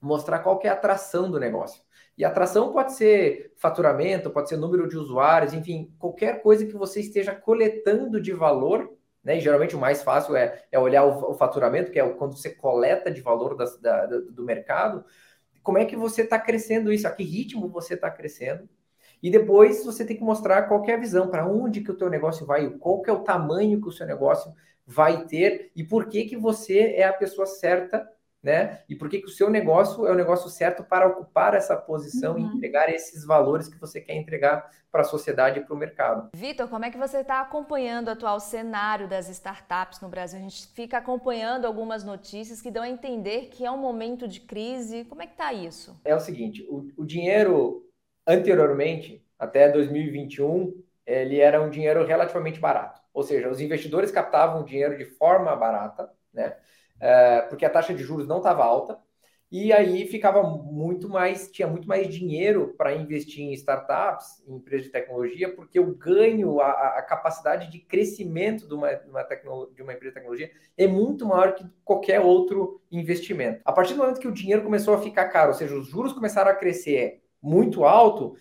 mostrar 0.00 0.40
qual 0.40 0.60
é 0.64 0.68
a 0.68 0.72
atração 0.72 1.30
do 1.30 1.40
negócio. 1.40 1.82
E 2.16 2.24
atração 2.24 2.72
pode 2.72 2.94
ser 2.94 3.52
faturamento, 3.56 4.30
pode 4.30 4.48
ser 4.48 4.56
número 4.56 4.88
de 4.88 4.96
usuários, 4.96 5.52
enfim, 5.52 5.92
qualquer 5.98 6.42
coisa 6.42 6.66
que 6.66 6.76
você 6.76 7.00
esteja 7.00 7.34
coletando 7.34 8.20
de 8.20 8.32
valor 8.32 8.97
né? 9.22 9.38
E 9.38 9.40
geralmente 9.40 9.76
o 9.76 9.78
mais 9.78 10.02
fácil 10.02 10.36
é, 10.36 10.64
é 10.70 10.78
olhar 10.78 11.04
o, 11.04 11.30
o 11.30 11.34
faturamento, 11.34 11.90
que 11.90 11.98
é 11.98 12.08
quando 12.10 12.36
você 12.36 12.50
coleta 12.50 13.10
de 13.10 13.20
valor 13.20 13.56
da, 13.56 13.64
da, 13.64 14.06
do 14.06 14.42
mercado. 14.42 15.04
Como 15.62 15.78
é 15.78 15.84
que 15.84 15.96
você 15.96 16.22
está 16.22 16.38
crescendo 16.38 16.92
isso? 16.92 17.06
A 17.06 17.10
que 17.10 17.22
ritmo 17.22 17.68
você 17.68 17.94
está 17.94 18.10
crescendo? 18.10 18.68
E 19.22 19.30
depois 19.30 19.84
você 19.84 20.04
tem 20.04 20.16
que 20.16 20.22
mostrar 20.22 20.62
qual 20.62 20.84
é 20.86 20.94
a 20.94 20.98
visão, 20.98 21.28
para 21.28 21.46
onde 21.46 21.80
que 21.80 21.90
o 21.90 21.96
teu 21.96 22.08
negócio 22.08 22.46
vai, 22.46 22.70
qual 22.70 23.02
que 23.02 23.10
é 23.10 23.12
o 23.12 23.24
tamanho 23.24 23.80
que 23.80 23.88
o 23.88 23.92
seu 23.92 24.06
negócio 24.06 24.54
vai 24.86 25.26
ter 25.26 25.70
e 25.76 25.84
por 25.84 26.08
que 26.08 26.24
que 26.24 26.36
você 26.36 26.94
é 26.94 27.04
a 27.04 27.12
pessoa 27.12 27.46
certa 27.46 28.08
né? 28.42 28.82
E 28.88 28.94
por 28.94 29.08
que, 29.08 29.18
que 29.18 29.26
o 29.26 29.30
seu 29.30 29.50
negócio 29.50 30.06
é 30.06 30.12
o 30.12 30.14
negócio 30.14 30.48
certo 30.48 30.84
para 30.84 31.06
ocupar 31.06 31.54
essa 31.54 31.76
posição 31.76 32.34
uhum. 32.34 32.40
e 32.40 32.56
entregar 32.56 32.88
esses 32.88 33.24
valores 33.24 33.68
que 33.68 33.78
você 33.78 34.00
quer 34.00 34.14
entregar 34.14 34.70
para 34.90 35.02
a 35.02 35.04
sociedade 35.04 35.60
e 35.60 35.62
para 35.62 35.74
o 35.74 35.78
mercado. 35.78 36.30
Vitor, 36.34 36.68
como 36.68 36.84
é 36.84 36.90
que 36.90 36.98
você 36.98 37.18
está 37.18 37.40
acompanhando 37.40 38.08
o 38.08 38.12
atual 38.12 38.40
cenário 38.40 39.06
das 39.06 39.28
startups 39.28 40.00
no 40.00 40.08
Brasil? 40.08 40.38
A 40.38 40.42
gente 40.42 40.66
fica 40.68 40.98
acompanhando 40.98 41.66
algumas 41.66 42.04
notícias 42.04 42.62
que 42.62 42.70
dão 42.70 42.82
a 42.82 42.88
entender 42.88 43.48
que 43.50 43.64
é 43.64 43.70
um 43.70 43.76
momento 43.76 44.26
de 44.26 44.40
crise. 44.40 45.04
Como 45.04 45.22
é 45.22 45.26
que 45.26 45.32
está 45.32 45.52
isso? 45.52 46.00
É 46.04 46.14
o 46.14 46.20
seguinte, 46.20 46.66
o, 46.70 46.88
o 46.96 47.04
dinheiro 47.04 47.86
anteriormente, 48.26 49.24
até 49.38 49.70
2021, 49.70 50.82
ele 51.06 51.38
era 51.38 51.60
um 51.60 51.70
dinheiro 51.70 52.04
relativamente 52.04 52.60
barato. 52.60 53.00
Ou 53.12 53.22
seja, 53.22 53.48
os 53.48 53.60
investidores 53.60 54.10
captavam 54.10 54.64
dinheiro 54.64 54.96
de 54.96 55.04
forma 55.04 55.54
barata, 55.56 56.10
né? 56.32 56.56
É, 57.00 57.42
porque 57.42 57.64
a 57.64 57.70
taxa 57.70 57.94
de 57.94 58.02
juros 58.02 58.26
não 58.26 58.38
estava 58.38 58.64
alta, 58.64 58.98
e 59.50 59.72
aí 59.72 60.06
ficava 60.06 60.42
muito 60.42 61.08
mais, 61.08 61.50
tinha 61.50 61.66
muito 61.66 61.88
mais 61.88 62.06
dinheiro 62.08 62.74
para 62.76 62.94
investir 62.94 63.42
em 63.42 63.52
startups, 63.54 64.42
em 64.46 64.56
empresas 64.56 64.86
de 64.86 64.92
tecnologia, 64.92 65.54
porque 65.54 65.80
o 65.80 65.94
ganho, 65.94 66.60
a, 66.60 66.98
a 66.98 67.02
capacidade 67.02 67.70
de 67.70 67.78
crescimento 67.78 68.68
de 68.68 68.74
uma, 68.74 68.90
uma 69.08 69.22
de 69.74 69.82
uma 69.82 69.94
empresa 69.94 70.10
de 70.10 70.14
tecnologia 70.14 70.50
é 70.76 70.86
muito 70.86 71.24
maior 71.24 71.54
que 71.54 71.64
qualquer 71.82 72.20
outro 72.20 72.82
investimento. 72.92 73.62
A 73.64 73.72
partir 73.72 73.94
do 73.94 74.00
momento 74.00 74.20
que 74.20 74.28
o 74.28 74.32
dinheiro 74.32 74.62
começou 74.62 74.92
a 74.92 75.00
ficar 75.00 75.28
caro, 75.28 75.52
ou 75.52 75.56
seja, 75.56 75.74
os 75.74 75.88
juros 75.88 76.12
começaram 76.12 76.50
a 76.50 76.54
crescer 76.54 77.22
muito 77.40 77.84
alto, 77.86 78.36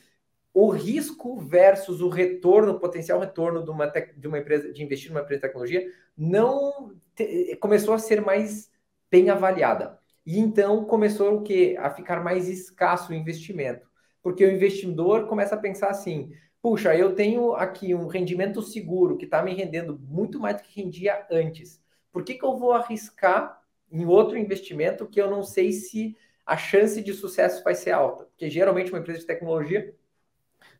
o 0.53 0.69
risco 0.69 1.39
versus 1.39 2.01
o 2.01 2.09
retorno, 2.09 2.73
o 2.73 2.79
potencial 2.79 3.19
retorno 3.19 3.63
de 3.63 3.69
uma, 3.69 3.87
de 3.87 4.27
uma 4.27 4.39
empresa, 4.39 4.73
de 4.73 4.83
investir 4.83 5.09
numa 5.09 5.21
empresa 5.21 5.39
de 5.39 5.47
tecnologia, 5.47 5.89
não 6.17 6.93
te, 7.17 7.57
começou 7.57 7.93
a 7.93 7.99
ser 7.99 8.21
mais 8.21 8.69
bem 9.11 9.29
avaliada. 9.29 9.99
E 10.25 10.39
então 10.39 10.85
começou 10.85 11.37
o 11.37 11.41
que? 11.41 11.75
A 11.77 11.89
ficar 11.89 12.23
mais 12.23 12.47
escasso 12.47 13.11
o 13.11 13.15
investimento. 13.15 13.89
Porque 14.21 14.45
o 14.45 14.51
investidor 14.51 15.27
começa 15.27 15.55
a 15.55 15.59
pensar 15.59 15.89
assim: 15.89 16.31
puxa, 16.61 16.95
eu 16.95 17.15
tenho 17.15 17.53
aqui 17.53 17.95
um 17.95 18.07
rendimento 18.07 18.61
seguro 18.61 19.17
que 19.17 19.25
está 19.25 19.41
me 19.41 19.53
rendendo 19.53 19.97
muito 19.99 20.39
mais 20.39 20.57
do 20.57 20.63
que 20.63 20.81
rendia 20.81 21.25
antes. 21.31 21.81
Por 22.11 22.23
que, 22.23 22.35
que 22.35 22.45
eu 22.45 22.57
vou 22.57 22.73
arriscar 22.73 23.61
em 23.91 24.05
outro 24.05 24.37
investimento 24.37 25.07
que 25.07 25.21
eu 25.21 25.29
não 25.29 25.43
sei 25.43 25.71
se 25.71 26.15
a 26.45 26.57
chance 26.57 27.01
de 27.01 27.13
sucesso 27.13 27.63
vai 27.63 27.75
ser 27.75 27.91
alta? 27.91 28.25
Porque 28.25 28.49
geralmente 28.49 28.91
uma 28.91 28.99
empresa 28.99 29.19
de 29.19 29.25
tecnologia 29.25 29.93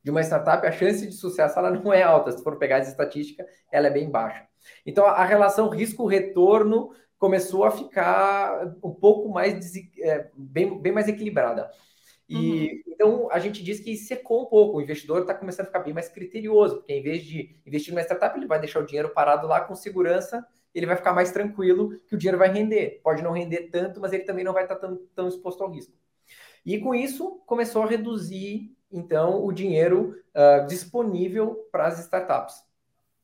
de 0.07 0.11
uma 0.11 0.21
startup, 0.21 0.65
a 0.65 0.71
chance 0.71 1.05
de 1.05 1.11
sucesso 1.11 1.59
ela 1.59 1.69
não 1.69 1.91
é 1.91 2.01
alta. 2.01 2.31
Se 2.31 2.41
for 2.41 2.57
pegar 2.57 2.77
as 2.77 2.87
estatísticas, 2.87 3.45
ela 3.69 3.87
é 3.87 3.89
bem 3.89 4.09
baixa. 4.09 4.47
Então, 4.85 5.05
a 5.05 5.25
relação 5.25 5.67
risco-retorno 5.67 6.91
começou 7.17 7.65
a 7.65 7.71
ficar 7.71 8.73
um 8.81 8.93
pouco 8.93 9.27
mais, 9.27 9.75
é, 9.99 10.31
bem, 10.33 10.81
bem 10.81 10.93
mais 10.93 11.09
equilibrada. 11.09 11.69
E 12.29 12.37
uhum. 12.37 12.81
então 12.87 13.31
a 13.33 13.39
gente 13.39 13.61
diz 13.61 13.81
que 13.81 13.97
secou 13.97 14.43
um 14.43 14.45
pouco, 14.45 14.77
o 14.77 14.81
investidor 14.81 15.21
está 15.21 15.33
começando 15.33 15.65
a 15.65 15.67
ficar 15.67 15.79
bem 15.79 15.93
mais 15.93 16.07
criterioso, 16.07 16.77
porque 16.77 16.93
em 16.93 17.03
vez 17.03 17.23
de 17.23 17.59
investir 17.65 17.93
numa 17.93 18.01
startup, 18.01 18.37
ele 18.39 18.47
vai 18.47 18.61
deixar 18.61 18.79
o 18.79 18.85
dinheiro 18.85 19.09
parado 19.09 19.45
lá 19.45 19.59
com 19.59 19.75
segurança, 19.75 20.45
ele 20.73 20.85
vai 20.85 20.95
ficar 20.95 21.11
mais 21.11 21.31
tranquilo 21.31 21.99
que 22.07 22.15
o 22.15 22.17
dinheiro 22.17 22.37
vai 22.37 22.47
render. 22.49 23.01
Pode 23.03 23.21
não 23.21 23.33
render 23.33 23.69
tanto, 23.71 23.99
mas 23.99 24.13
ele 24.13 24.23
também 24.23 24.45
não 24.45 24.53
vai 24.53 24.63
estar 24.63 24.77
tão, 24.77 24.97
tão 25.13 25.27
exposto 25.27 25.61
ao 25.61 25.69
risco. 25.69 25.93
E 26.65 26.79
com 26.79 26.95
isso 26.95 27.41
começou 27.45 27.83
a 27.83 27.87
reduzir 27.87 28.76
então 28.91 29.43
o 29.45 29.51
dinheiro 29.51 30.15
uh, 30.35 30.65
disponível 30.67 31.67
para 31.71 31.87
as 31.87 31.99
startups. 31.99 32.63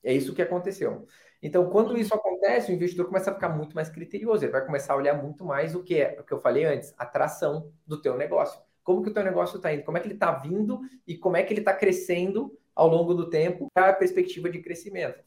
É 0.02 0.12
isso 0.12 0.34
que 0.34 0.42
aconteceu. 0.42 1.06
Então, 1.42 1.68
quando 1.68 1.90
uhum. 1.90 1.96
isso 1.96 2.14
acontece, 2.14 2.72
o 2.72 2.74
investidor 2.74 3.06
começa 3.06 3.30
a 3.30 3.34
ficar 3.34 3.50
muito 3.50 3.74
mais 3.74 3.90
criterioso, 3.90 4.44
ele 4.44 4.52
vai 4.52 4.64
começar 4.64 4.94
a 4.94 4.96
olhar 4.96 5.14
muito 5.14 5.44
mais 5.44 5.74
o 5.74 5.82
que 5.82 6.00
é, 6.00 6.16
o 6.18 6.24
que 6.24 6.32
eu 6.32 6.40
falei 6.40 6.64
antes, 6.64 6.94
a 6.96 7.04
tração 7.04 7.70
do 7.86 8.00
teu 8.00 8.16
negócio. 8.16 8.60
Como 8.82 9.02
que 9.02 9.10
o 9.10 9.14
teu 9.14 9.24
negócio 9.24 9.56
está 9.56 9.72
indo? 9.72 9.84
Como 9.84 9.96
é 9.96 10.00
que 10.00 10.06
ele 10.06 10.14
está 10.14 10.32
vindo 10.32 10.80
e 11.06 11.16
como 11.16 11.36
é 11.36 11.42
que 11.42 11.52
ele 11.52 11.60
está 11.60 11.72
crescendo 11.72 12.56
ao 12.74 12.88
longo 12.88 13.14
do 13.14 13.30
tempo 13.30 13.70
a 13.74 13.92
perspectiva 13.92 14.50
de 14.50 14.60
crescimento. 14.60 15.22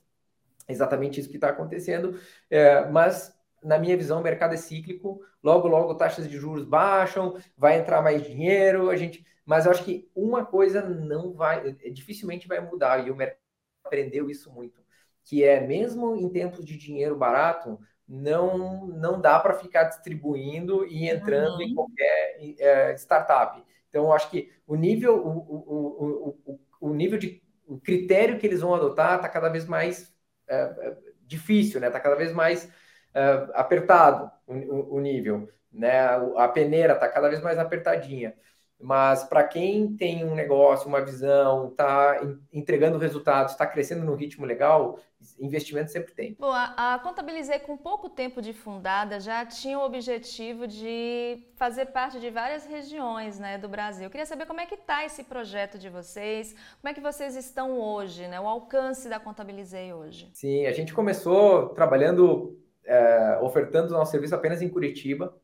Exatamente 0.68 1.20
isso 1.20 1.30
que 1.30 1.38
está 1.38 1.50
acontecendo, 1.50 2.20
é, 2.50 2.86
mas 2.90 3.34
na 3.64 3.80
minha 3.80 3.98
visão, 3.98 4.20
o 4.20 4.24
mercado 4.24 4.54
é 4.54 4.58
cíclico, 4.58 5.22
logo, 5.42 5.68
logo 5.68 5.96
taxas 5.96 6.30
de 6.30 6.38
juros 6.38 6.64
baixam, 6.64 7.36
vai 7.58 7.80
entrar 7.80 8.02
mais 8.02 8.24
dinheiro, 8.24 8.90
a 8.90 8.96
gente. 8.96 9.26
Mas 9.48 9.66
eu 9.66 9.72
acho 9.72 9.84
que 9.84 10.12
uma 10.14 10.46
coisa 10.46 10.82
não 10.82 11.34
vai, 11.34 11.72
dificilmente 11.92 12.48
vai 12.48 12.60
mudar, 12.60 13.08
e 13.08 13.10
o 13.10 13.16
mercado 13.16 13.40
aprendeu 13.84 14.30
isso 14.30 14.52
muito 14.52 14.86
que 15.28 15.44
é 15.44 15.60
mesmo 15.60 16.16
em 16.16 16.30
tempos 16.30 16.64
de 16.64 16.78
dinheiro 16.78 17.14
barato, 17.14 17.78
não, 18.08 18.88
não 18.88 19.20
dá 19.20 19.38
para 19.38 19.56
ficar 19.56 19.84
distribuindo 19.84 20.86
e 20.86 21.10
entrando 21.10 21.56
uhum. 21.56 21.62
em 21.62 21.76
qualquer 21.76 22.38
é, 22.58 22.94
startup. 22.94 23.62
Então, 23.90 24.06
eu 24.06 24.14
acho 24.14 24.30
que 24.30 24.50
o 24.66 24.76
nível, 24.76 25.18
o, 25.18 25.38
o, 25.38 26.40
o, 26.46 26.60
o, 26.80 26.94
nível 26.94 27.20
de 27.20 27.44
o 27.68 27.78
critério 27.78 28.40
que 28.40 28.48
eles 28.48 28.62
vão 28.62 28.74
adotar 28.74 29.18
está 29.18 29.28
cada 29.28 29.50
vez 29.50 29.66
mais 29.66 30.16
é, 30.48 30.56
é, 30.56 30.98
difícil, 31.26 31.82
né? 31.82 31.88
Está 31.88 32.00
cada 32.00 32.16
vez 32.16 32.32
mais 32.32 32.72
é, 33.14 33.50
apertado 33.54 34.32
o, 34.48 34.96
o, 34.96 35.00
nível, 35.02 35.50
né? 35.70 36.08
A 36.38 36.48
peneira 36.48 36.94
está 36.94 37.10
cada 37.10 37.28
vez 37.28 37.42
mais 37.42 37.60
apertadinha. 37.60 38.34
Mas 38.80 39.24
para 39.24 39.44
quem 39.44 39.96
tem 39.96 40.24
um 40.24 40.36
negócio, 40.36 40.88
uma 40.88 41.04
visão, 41.04 41.70
está 41.70 42.22
entregando 42.54 43.00
resultados, 43.00 43.54
está 43.54 43.66
crescendo 43.66 44.06
no 44.06 44.14
ritmo 44.14 44.46
legal, 44.46 45.00
investimento 45.40 45.92
sempre 45.92 46.14
tem. 46.14 46.36
Bom, 46.40 46.52
a, 46.52 46.94
a 46.94 47.00
Contabilizei 47.00 47.58
com 47.58 47.76
pouco 47.76 48.08
tempo 48.08 48.40
de 48.40 48.54
fundada 48.54 49.20
já 49.20 49.44
tinha 49.46 49.80
o 49.80 49.84
objetivo 49.84 50.68
de 50.68 51.44
fazer 51.56 51.88
parte 51.88 52.20
de 52.20 52.30
várias 52.30 52.68
regiões 52.68 53.40
né, 53.40 53.58
do 53.58 53.68
Brasil. 53.68 54.04
Eu 54.06 54.12
queria 54.12 54.28
saber 54.28 54.46
como 54.46 54.62
é 54.62 54.68
que 54.68 54.76
está 54.76 55.04
esse 55.04 55.24
projeto 55.24 55.80
de 55.80 55.90
vocês, 55.90 56.56
como 56.80 56.92
é 56.92 56.94
que 56.94 57.02
vocês 57.02 57.36
estão 57.36 57.80
hoje, 57.80 58.28
né, 58.28 58.40
o 58.40 58.48
alcance 58.48 59.10
da 59.10 59.20
Contabilizei 59.20 59.92
hoje. 59.92 60.30
Sim, 60.34 60.68
a 60.68 60.72
gente 60.72 60.94
começou 60.94 61.70
trabalhando, 61.70 62.56
é, 62.86 63.40
ofertando 63.42 63.90
o 63.90 63.98
nosso 63.98 64.12
serviço 64.12 64.36
apenas 64.36 64.62
em 64.62 64.70
Curitiba, 64.70 65.36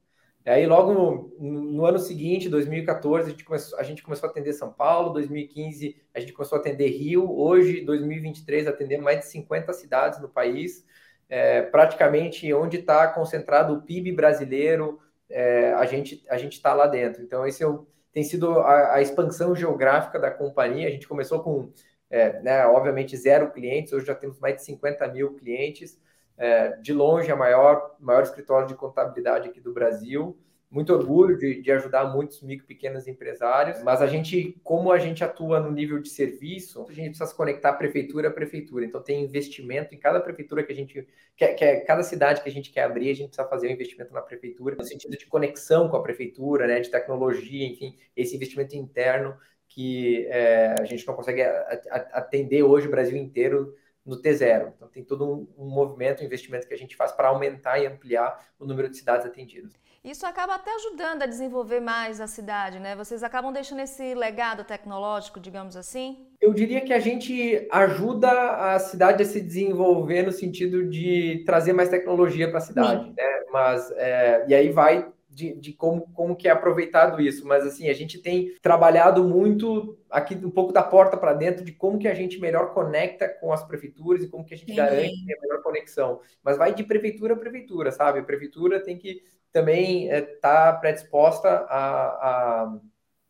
Aí, 0.46 0.66
logo 0.68 0.94
no, 0.94 1.72
no, 1.72 1.86
ano 1.86 1.98
seguinte, 1.98 2.50
2014, 2.50 3.28
a 3.28 3.30
gente, 3.32 3.46
começou, 3.46 3.80
a 3.80 3.84
gente 3.84 4.04
começou 4.04 4.28
a 4.28 4.32
atender 4.32 4.52
São 4.52 4.74
Paulo, 4.74 5.14
2015 5.14 5.96
a 6.14 6.20
gente 6.20 6.34
começou 6.34 6.58
a 6.58 6.60
atender 6.60 6.90
Rio, 6.90 7.32
hoje, 7.32 7.82
2023, 7.86 8.68
atendendo 8.68 9.04
mais 9.04 9.20
de 9.20 9.26
50 9.28 9.72
cidades 9.72 10.20
no 10.22 10.28
país, 10.28 10.86
é, 11.30 11.62
praticamente 11.62 12.54
onde 12.54 12.78
está 12.78 13.08
concentrado 13.08 13.74
o 13.74 13.82
PIB 13.84 14.12
brasileiro, 14.12 15.00
é, 15.30 15.74
a 15.74 15.86
gente 15.86 16.22
a 16.30 16.38
está 16.38 16.74
lá 16.74 16.88
dentro. 16.88 17.24
Então, 17.24 17.48
esse 17.48 17.64
é 17.64 17.68
o, 17.68 17.88
tem 18.12 18.24
sido 18.24 18.60
a, 18.60 18.96
a, 18.96 19.02
expansão 19.02 19.56
geográfica 19.56 20.20
da 20.20 20.30
companhia. 20.30 20.90
A 20.90 20.92
gente 20.92 21.08
começou 21.08 21.42
com, 21.42 21.72
é, 22.10 22.42
né, 22.42 22.66
obviamente, 22.68 23.16
zero 23.16 23.50
clientes, 23.52 23.94
hoje 23.94 24.06
já 24.06 24.14
temos 24.14 24.40
mais 24.40 24.58
de 24.58 24.66
50 24.66 25.08
mil 25.08 25.36
clientes 25.36 26.00
é, 26.38 26.70
de 26.78 26.94
longe 26.94 27.32
a 27.32 27.36
maior, 27.36 27.96
maior 28.00 28.24
escritório 28.24 28.68
de 28.68 28.76
contabilidade 28.76 29.50
aqui 29.50 29.60
do 29.60 29.74
Brasil. 29.74 30.38
Muito 30.70 30.92
orgulho 30.92 31.38
de, 31.38 31.62
de 31.62 31.72
ajudar 31.72 32.06
muitos 32.06 32.42
micro 32.42 32.66
e 32.66 32.68
pequenos 32.68 33.08
empresários, 33.08 33.84
mas 33.84 34.02
a 34.02 34.08
gente, 34.08 34.60
como 34.64 34.92
a 34.92 34.98
gente 34.98 35.24
atua 35.24 35.60
no 35.60 35.72
nível 35.72 36.00
de 36.00 36.10
serviço, 36.10 36.88
a 36.90 36.92
gente 36.92 37.10
precisa 37.10 37.28
se 37.28 37.36
conectar 37.36 37.74
prefeitura 37.74 38.30
a 38.30 38.32
prefeitura. 38.32 38.84
Então 38.84 39.00
tem 39.00 39.24
investimento 39.24 39.94
em 39.94 40.00
cada 40.00 40.20
prefeitura 40.20 40.64
que 40.64 40.72
a 40.72 40.76
gente 40.76 41.08
quer, 41.38 41.54
quer 41.54 41.86
cada 41.86 42.02
cidade 42.02 42.42
que 42.42 42.50
a 42.50 42.52
gente 42.52 42.72
quer 42.72 42.86
abrir, 42.86 43.12
a 43.12 43.14
gente 43.14 43.28
precisa 43.28 43.48
fazer 43.48 43.68
um 43.68 43.72
investimento 43.72 44.12
na 44.12 44.22
prefeitura, 44.22 44.76
no 44.76 44.84
sentido 44.84 45.16
de 45.16 45.28
conexão 45.28 45.88
com 45.88 45.96
a 45.96 46.02
prefeitura, 46.02 46.66
né, 46.66 46.80
de 46.80 46.90
tecnologia, 46.90 47.68
enfim, 47.68 47.96
esse 48.16 48.36
investimento 48.36 48.76
interno 48.76 49.38
que 49.74 50.28
é, 50.28 50.76
a 50.80 50.86
gente 50.86 51.06
não 51.06 51.16
consegue 51.16 51.42
atender 51.42 52.64
hoje 52.64 52.88
o 52.88 52.92
Brasil 52.92 53.18
inteiro 53.18 53.76
no 54.06 54.22
T0. 54.22 54.74
Então, 54.76 54.88
tem 54.88 55.04
todo 55.04 55.26
um, 55.26 55.48
um 55.58 55.70
movimento, 55.70 56.22
um 56.22 56.26
investimento 56.26 56.68
que 56.68 56.74
a 56.74 56.78
gente 56.78 56.96
faz 56.96 57.12
para 57.12 57.30
aumentar 57.30 57.80
e 57.80 57.88
ampliar 57.88 58.46
o 58.60 58.66
número 58.66 58.90
de 58.90 58.98
cidades 58.98 59.26
atendidas. 59.26 59.74
Isso 60.04 60.26
acaba 60.26 60.56
até 60.56 60.70
ajudando 60.76 61.24
a 61.24 61.26
desenvolver 61.26 61.80
mais 61.80 62.20
a 62.20 62.28
cidade, 62.28 62.78
né? 62.78 62.94
Vocês 62.94 63.24
acabam 63.24 63.54
deixando 63.54 63.80
esse 63.80 64.14
legado 64.14 64.66
tecnológico, 64.66 65.40
digamos 65.40 65.78
assim? 65.78 66.28
Eu 66.42 66.54
diria 66.54 66.82
que 66.82 66.92
a 66.92 67.00
gente 67.00 67.66
ajuda 67.72 68.74
a 68.74 68.80
cidade 68.80 69.24
a 69.24 69.26
se 69.26 69.40
desenvolver 69.40 70.24
no 70.24 70.32
sentido 70.34 70.90
de 70.90 71.42
trazer 71.46 71.72
mais 71.72 71.88
tecnologia 71.88 72.50
para 72.50 72.58
a 72.58 72.62
cidade, 72.62 73.06
Sim. 73.06 73.14
né? 73.16 73.44
Mas, 73.50 73.92
é, 73.92 74.46
e 74.50 74.54
aí 74.54 74.72
vai 74.72 75.08
de, 75.34 75.56
de, 75.56 75.74
como, 75.74 76.02
como 76.14 76.36
que 76.36 76.48
é 76.48 76.52
aproveitado 76.52 77.20
isso, 77.20 77.46
mas 77.48 77.66
assim, 77.66 77.90
a 77.90 77.94
gente 77.94 78.20
tem 78.20 78.56
trabalhado 78.62 79.24
muito 79.24 79.98
aqui 80.10 80.36
um 80.36 80.52
pouco 80.52 80.72
da 80.72 80.84
porta 80.84 81.18
para 81.18 81.34
dentro 81.34 81.66
de 81.66 81.72
como 81.72 81.98
que 81.98 82.08
a 82.08 82.14
gente 82.14 82.40
melhor 82.40 82.74
conecta 82.74 83.28
com 83.28 83.52
as 83.52 83.64
prefeituras 83.64 84.24
e 84.24 84.28
como 84.28 84.46
que 84.46 84.54
a 84.54 84.58
gente 84.58 84.72
Sim. 84.72 84.78
garante 84.78 85.34
a 85.34 85.42
melhor 85.42 85.62
conexão. 85.64 86.22
Mas 86.44 86.58
vai 86.58 86.74
de 86.74 86.84
prefeitura 86.84 87.34
a 87.34 87.38
prefeitura, 87.38 87.92
sabe? 87.92 88.20
A 88.20 88.24
prefeitura 88.24 88.80
tem 88.80 88.98
que 88.98 89.24
também 89.52 90.06
estar 90.06 90.18
é, 90.18 90.22
tá 90.22 90.74
predisposta 90.74 91.50
a, 91.50 92.06
a, 92.08 92.80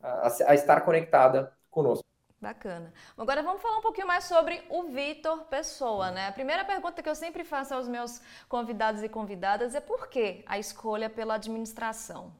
a, 0.00 0.28
a 0.48 0.54
estar 0.54 0.82
conectada 0.82 1.52
conosco. 1.70 2.03
Bacana. 2.44 2.92
Agora 3.16 3.42
vamos 3.42 3.62
falar 3.62 3.78
um 3.78 3.80
pouquinho 3.80 4.06
mais 4.06 4.24
sobre 4.24 4.60
o 4.68 4.82
Vitor 4.82 5.46
Pessoa, 5.46 6.10
né? 6.10 6.28
A 6.28 6.32
primeira 6.32 6.62
pergunta 6.62 7.02
que 7.02 7.08
eu 7.08 7.14
sempre 7.14 7.42
faço 7.42 7.72
aos 7.72 7.88
meus 7.88 8.20
convidados 8.50 9.02
e 9.02 9.08
convidadas 9.08 9.74
é 9.74 9.80
por 9.80 10.08
que 10.08 10.44
a 10.44 10.58
escolha 10.58 11.08
pela 11.08 11.36
administração? 11.36 12.34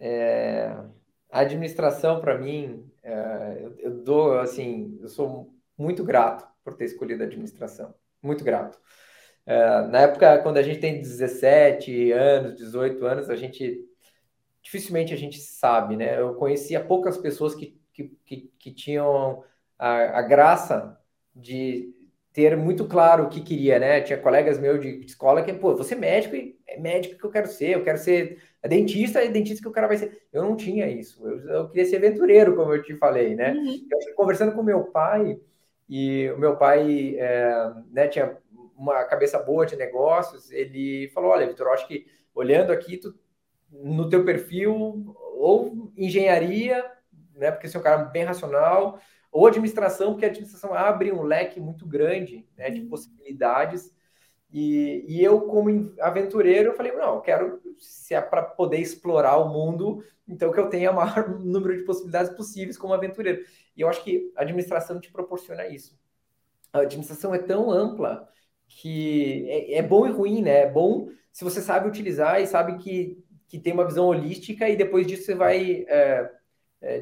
É, 0.00 0.76
a 1.30 1.40
administração, 1.40 2.20
para 2.20 2.36
mim, 2.36 2.90
é, 3.04 3.58
eu, 3.60 3.78
eu, 3.78 4.02
dou, 4.02 4.40
assim, 4.40 4.98
eu 5.00 5.08
sou 5.08 5.54
muito 5.78 6.02
grato 6.02 6.44
por 6.64 6.74
ter 6.74 6.86
escolhido 6.86 7.22
a 7.22 7.26
administração. 7.26 7.94
Muito 8.20 8.42
grato. 8.42 8.80
É, 9.46 9.82
na 9.82 10.00
época, 10.00 10.38
quando 10.38 10.56
a 10.56 10.62
gente 10.62 10.80
tem 10.80 11.00
17 11.00 12.10
anos, 12.10 12.56
18 12.56 13.06
anos, 13.06 13.30
a 13.30 13.36
gente 13.36 13.86
dificilmente 14.60 15.14
a 15.14 15.16
gente 15.16 15.38
sabe, 15.38 15.96
né? 15.96 16.20
Eu 16.20 16.34
conhecia 16.34 16.84
poucas 16.84 17.16
pessoas 17.16 17.54
que 17.54 17.79
que, 17.92 18.16
que, 18.24 18.52
que 18.58 18.72
tinham 18.72 19.42
a, 19.78 20.18
a, 20.18 20.22
graça 20.22 20.98
de 21.34 21.94
ter 22.32 22.56
muito 22.56 22.86
claro 22.86 23.24
o 23.24 23.28
que 23.28 23.40
queria, 23.40 23.78
né? 23.78 24.00
Tinha 24.00 24.18
colegas 24.18 24.58
meus 24.58 24.80
de, 24.80 25.04
escola 25.04 25.42
que, 25.42 25.52
pô, 25.52 25.74
você 25.74 25.94
médico 25.94 26.36
e 26.36 26.58
é 26.66 26.78
médico 26.78 27.18
que 27.18 27.24
eu 27.24 27.30
quero 27.30 27.48
ser, 27.48 27.70
eu 27.70 27.82
quero 27.82 27.98
ser 27.98 28.38
dentista, 28.62 29.22
é 29.22 29.28
dentista 29.28 29.62
que 29.62 29.68
o 29.68 29.72
cara 29.72 29.88
vai 29.88 29.96
ser. 29.96 30.22
Eu 30.32 30.42
não 30.42 30.56
tinha 30.56 30.88
isso, 30.88 31.26
eu, 31.26 31.38
eu 31.48 31.68
queria 31.68 31.84
ser 31.84 31.96
aventureiro, 31.96 32.54
como 32.54 32.72
eu 32.72 32.82
te 32.82 32.94
falei, 32.96 33.34
né? 33.34 33.52
Uhum. 33.52 33.86
Eu, 33.90 34.14
conversando 34.14 34.52
com 34.52 34.62
meu 34.62 34.84
pai, 34.84 35.40
e 35.88 36.30
o 36.30 36.38
meu 36.38 36.56
pai 36.56 37.16
é, 37.18 37.72
né, 37.90 38.06
tinha 38.06 38.38
uma 38.76 39.04
cabeça 39.04 39.38
boa 39.40 39.66
de 39.66 39.74
negócios, 39.74 40.50
ele 40.52 41.10
falou, 41.12 41.32
olha, 41.32 41.48
Vitor, 41.48 41.66
acho 41.68 41.88
que 41.88 42.06
olhando 42.32 42.70
aqui, 42.70 42.96
tu, 42.96 43.12
no 43.70 44.08
teu 44.08 44.24
perfil, 44.24 45.14
ou 45.36 45.92
engenharia 45.96 46.84
né? 47.40 47.50
Porque 47.50 47.68
você 47.68 47.76
é 47.76 47.80
um 47.80 47.82
cara 47.82 48.04
bem 48.04 48.24
racional, 48.24 49.00
ou 49.32 49.46
administração, 49.46 50.12
porque 50.12 50.24
a 50.24 50.28
administração 50.28 50.74
abre 50.74 51.12
um 51.12 51.22
leque 51.22 51.60
muito 51.60 51.86
grande 51.86 52.46
né, 52.56 52.70
de 52.70 52.80
uhum. 52.80 52.88
possibilidades. 52.88 53.92
E, 54.52 55.04
e 55.08 55.24
eu, 55.24 55.42
como 55.42 55.94
aventureiro, 56.00 56.70
eu 56.70 56.74
falei, 56.74 56.92
não, 56.92 57.16
eu 57.16 57.20
quero, 57.20 57.60
se 57.78 58.14
é 58.14 58.20
para 58.20 58.42
poder 58.42 58.78
explorar 58.78 59.36
o 59.36 59.48
mundo, 59.48 60.04
então 60.26 60.50
que 60.50 60.58
eu 60.58 60.68
tenha 60.68 60.90
o 60.92 60.96
maior 60.96 61.28
número 61.40 61.76
de 61.76 61.84
possibilidades 61.84 62.32
possíveis 62.34 62.76
como 62.76 62.94
aventureiro. 62.94 63.44
E 63.76 63.80
eu 63.80 63.88
acho 63.88 64.02
que 64.02 64.32
a 64.36 64.42
administração 64.42 65.00
te 65.00 65.10
proporciona 65.10 65.66
isso. 65.66 65.98
A 66.72 66.80
administração 66.80 67.34
é 67.34 67.38
tão 67.38 67.70
ampla 67.70 68.28
que 68.66 69.48
é, 69.48 69.74
é 69.78 69.82
bom 69.82 70.06
e 70.06 70.10
ruim, 70.10 70.42
né? 70.42 70.62
É 70.62 70.70
bom 70.70 71.08
se 71.32 71.44
você 71.44 71.60
sabe 71.60 71.88
utilizar 71.88 72.40
e 72.40 72.46
sabe 72.46 72.78
que, 72.78 73.22
que 73.48 73.58
tem 73.58 73.72
uma 73.72 73.86
visão 73.86 74.06
holística 74.06 74.68
e 74.68 74.76
depois 74.76 75.06
disso 75.06 75.24
você 75.24 75.34
vai 75.34 75.84
é, 75.88 75.88
é, 75.88 76.30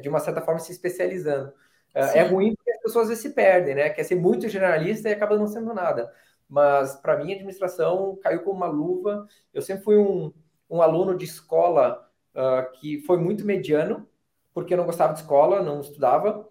de 0.01 0.09
uma 0.09 0.19
certa 0.19 0.41
forma, 0.41 0.59
se 0.59 0.71
especializando. 0.71 1.53
É, 1.93 2.19
é 2.19 2.23
ruim 2.23 2.55
porque 2.55 2.71
as 2.71 2.81
pessoas 2.81 3.03
às 3.03 3.09
vezes 3.09 3.23
se 3.23 3.29
perdem, 3.31 3.75
né? 3.75 3.89
Quer 3.89 4.03
ser 4.03 4.15
muito 4.15 4.47
generalista 4.47 5.09
e 5.09 5.13
acaba 5.13 5.37
não 5.37 5.47
sendo 5.47 5.73
nada. 5.73 6.11
Mas, 6.47 6.95
para 6.95 7.17
mim, 7.17 7.31
a 7.31 7.35
administração 7.35 8.17
caiu 8.21 8.41
como 8.41 8.57
uma 8.57 8.67
luva. 8.67 9.27
Eu 9.53 9.61
sempre 9.61 9.83
fui 9.83 9.97
um, 9.97 10.33
um 10.69 10.81
aluno 10.81 11.15
de 11.15 11.25
escola 11.25 12.09
uh, 12.33 12.71
que 12.79 13.01
foi 13.01 13.17
muito 13.17 13.45
mediano, 13.45 14.07
porque 14.53 14.73
eu 14.73 14.77
não 14.77 14.85
gostava 14.85 15.13
de 15.13 15.19
escola, 15.19 15.61
não 15.61 15.79
estudava, 15.79 16.48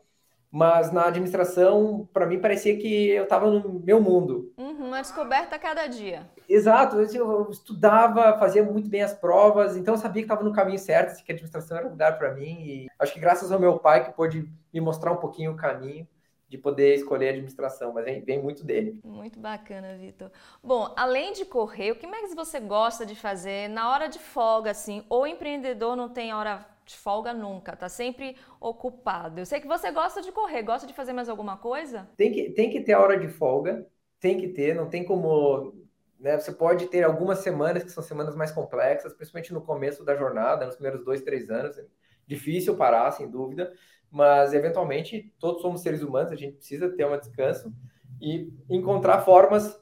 mas 0.50 0.90
na 0.90 1.06
administração, 1.06 2.08
para 2.12 2.26
mim, 2.26 2.40
parecia 2.40 2.76
que 2.78 3.10
eu 3.10 3.24
estava 3.24 3.50
no 3.50 3.80
meu 3.80 4.00
mundo. 4.00 4.52
Uhum, 4.56 4.86
uma 4.86 5.00
descoberta 5.00 5.56
a 5.56 5.58
cada 5.58 5.86
dia. 5.86 6.28
Exato, 6.48 6.96
eu 6.96 7.50
estudava, 7.50 8.38
fazia 8.38 8.62
muito 8.62 8.88
bem 8.88 9.02
as 9.02 9.12
provas, 9.12 9.76
então 9.76 9.94
eu 9.94 9.98
sabia 9.98 10.22
que 10.22 10.26
estava 10.26 10.42
no 10.42 10.52
caminho 10.52 10.78
certo, 10.78 11.22
que 11.22 11.30
a 11.30 11.34
administração 11.34 11.76
era 11.76 11.86
um 11.86 11.90
lugar 11.90 12.18
para 12.18 12.32
mim. 12.34 12.60
E 12.62 12.86
acho 12.98 13.12
que 13.12 13.20
graças 13.20 13.52
ao 13.52 13.60
meu 13.60 13.78
pai 13.78 14.04
que 14.04 14.12
pôde 14.12 14.48
me 14.72 14.80
mostrar 14.80 15.12
um 15.12 15.16
pouquinho 15.16 15.52
o 15.52 15.56
caminho 15.56 16.08
de 16.48 16.56
poder 16.56 16.94
escolher 16.94 17.26
a 17.26 17.30
administração, 17.32 17.92
mas 17.92 18.06
vem, 18.06 18.22
vem 18.22 18.42
muito 18.42 18.64
dele. 18.64 18.98
Muito 19.04 19.38
bacana, 19.38 19.94
Vitor. 19.98 20.30
Bom, 20.64 20.94
além 20.96 21.34
de 21.34 21.44
correr, 21.44 21.90
o 21.90 21.96
que 21.96 22.06
mais 22.06 22.34
você 22.34 22.58
gosta 22.58 23.04
de 23.04 23.14
fazer 23.14 23.68
na 23.68 23.92
hora 23.92 24.08
de 24.08 24.18
folga, 24.18 24.70
assim? 24.70 25.04
Ou 25.10 25.26
empreendedor 25.26 25.94
não 25.94 26.08
tem 26.08 26.32
hora 26.32 26.66
de 26.88 26.96
folga 26.96 27.32
nunca, 27.32 27.76
tá 27.76 27.88
sempre 27.88 28.36
ocupado. 28.60 29.40
Eu 29.40 29.46
sei 29.46 29.60
que 29.60 29.68
você 29.68 29.90
gosta 29.90 30.22
de 30.22 30.32
correr, 30.32 30.62
gosta 30.62 30.86
de 30.86 30.94
fazer 30.94 31.12
mais 31.12 31.28
alguma 31.28 31.56
coisa? 31.56 32.08
Tem 32.16 32.32
que, 32.32 32.50
tem 32.50 32.70
que 32.70 32.80
ter 32.80 32.94
a 32.94 33.00
hora 33.00 33.18
de 33.18 33.28
folga, 33.28 33.86
tem 34.18 34.38
que 34.38 34.48
ter, 34.48 34.74
não 34.74 34.88
tem 34.88 35.04
como. 35.04 35.74
Né, 36.18 36.36
você 36.36 36.50
pode 36.50 36.88
ter 36.88 37.04
algumas 37.04 37.38
semanas 37.40 37.84
que 37.84 37.90
são 37.90 38.02
semanas 38.02 38.34
mais 38.34 38.50
complexas, 38.50 39.12
principalmente 39.12 39.52
no 39.52 39.60
começo 39.60 40.04
da 40.04 40.16
jornada, 40.16 40.66
nos 40.66 40.74
primeiros 40.74 41.04
dois, 41.04 41.22
três 41.22 41.48
anos. 41.50 41.78
É 41.78 41.84
difícil 42.26 42.76
parar, 42.76 43.12
sem 43.12 43.30
dúvida, 43.30 43.72
mas 44.10 44.52
eventualmente 44.52 45.32
todos 45.38 45.62
somos 45.62 45.80
seres 45.82 46.02
humanos, 46.02 46.32
a 46.32 46.36
gente 46.36 46.56
precisa 46.56 46.88
ter 46.88 47.06
um 47.06 47.16
descanso 47.16 47.72
e 48.20 48.52
encontrar 48.68 49.20
formas 49.20 49.78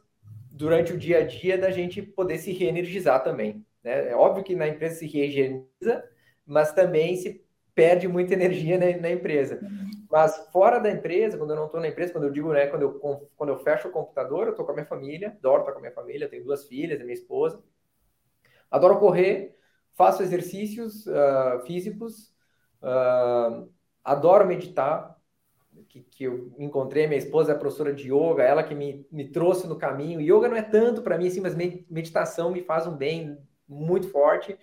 durante 0.50 0.92
o 0.92 0.98
dia 0.98 1.18
a 1.18 1.26
dia 1.26 1.56
da 1.56 1.70
gente 1.70 2.02
poder 2.02 2.38
se 2.38 2.52
reenergizar 2.52 3.22
também. 3.22 3.64
Né? 3.82 4.10
É 4.10 4.16
óbvio 4.16 4.44
que 4.44 4.54
na 4.54 4.68
empresa 4.68 4.96
se 4.96 5.06
reenergiza, 5.06 6.04
mas 6.46 6.72
também 6.72 7.16
se 7.16 7.44
perde 7.74 8.08
muita 8.08 8.32
energia 8.32 8.78
na, 8.78 9.00
na 9.00 9.10
empresa. 9.10 9.60
Mas 10.10 10.48
fora 10.52 10.78
da 10.78 10.90
empresa, 10.90 11.36
quando 11.36 11.50
eu 11.50 11.56
não 11.56 11.66
estou 11.66 11.80
na 11.80 11.88
empresa, 11.88 12.12
quando 12.12 12.24
eu 12.24 12.30
digo, 12.30 12.52
né, 12.52 12.66
quando 12.68 12.82
eu, 12.82 12.92
quando 13.36 13.50
eu 13.50 13.58
fecho 13.58 13.88
o 13.88 13.92
computador, 13.92 14.46
eu 14.46 14.50
estou 14.52 14.64
com 14.64 14.72
a 14.72 14.74
minha 14.74 14.86
família, 14.86 15.28
adoro 15.28 15.60
estar 15.60 15.72
com 15.72 15.78
a 15.78 15.82
minha 15.82 15.92
família, 15.92 16.28
tenho 16.28 16.44
duas 16.44 16.64
filhas, 16.66 16.98
minha 17.00 17.12
esposa. 17.12 17.62
Adoro 18.70 18.98
correr, 18.98 19.56
faço 19.94 20.22
exercícios 20.22 21.06
uh, 21.06 21.60
físicos, 21.66 22.34
uh, 22.82 23.68
adoro 24.04 24.46
meditar, 24.46 25.16
que, 25.88 26.00
que, 26.00 26.24
eu 26.24 26.54
encontrei, 26.58 27.06
minha 27.06 27.18
esposa 27.18 27.52
é 27.52 27.54
professora 27.54 27.92
de 27.92 28.10
yoga, 28.10 28.42
ela 28.42 28.62
que 28.62 28.74
me, 28.74 29.06
me 29.10 29.30
trouxe 29.30 29.66
no 29.66 29.76
caminho. 29.76 30.20
Yoga 30.20 30.48
não 30.48 30.56
é 30.56 30.62
tanto 30.62 31.02
para 31.02 31.18
mim, 31.18 31.26
assim, 31.26 31.40
mas 31.40 31.54
meditação 31.54 32.50
me 32.50 32.62
faz 32.62 32.86
um 32.86 32.96
bem 32.96 33.38
muito 33.68 34.08
forte. 34.08 34.58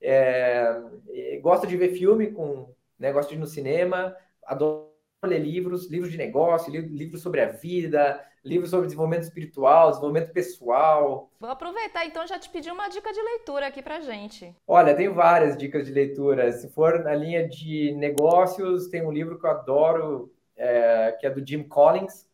É, 0.00 1.38
gosto 1.40 1.66
de 1.66 1.76
ver 1.76 1.90
filme, 1.90 2.30
com, 2.30 2.74
né, 2.98 3.12
gosto 3.12 3.30
de 3.30 3.36
ir 3.36 3.38
no 3.38 3.46
cinema, 3.46 4.14
adoro 4.44 4.96
ler 5.24 5.38
livros, 5.38 5.90
livros 5.90 6.12
de 6.12 6.18
negócio, 6.18 6.70
livros 6.72 7.22
sobre 7.22 7.40
a 7.40 7.48
vida, 7.48 8.22
livros 8.44 8.70
sobre 8.70 8.86
desenvolvimento 8.86 9.24
espiritual, 9.24 9.90
desenvolvimento 9.90 10.32
pessoal. 10.32 11.30
Vou 11.40 11.50
aproveitar 11.50 12.06
então 12.06 12.26
já 12.26 12.38
te 12.38 12.48
pedir 12.48 12.70
uma 12.70 12.88
dica 12.88 13.12
de 13.12 13.20
leitura 13.20 13.66
aqui 13.66 13.82
pra 13.82 14.00
gente. 14.00 14.54
Olha, 14.66 14.94
tenho 14.94 15.12
várias 15.14 15.56
dicas 15.56 15.86
de 15.86 15.92
leitura. 15.92 16.52
Se 16.52 16.68
for 16.68 17.02
na 17.02 17.14
linha 17.14 17.48
de 17.48 17.92
negócios, 17.92 18.88
tem 18.88 19.04
um 19.04 19.10
livro 19.10 19.38
que 19.38 19.46
eu 19.46 19.50
adoro, 19.50 20.32
é, 20.56 21.16
que 21.18 21.26
é 21.26 21.30
do 21.30 21.44
Jim 21.44 21.64
Collins, 21.64 22.28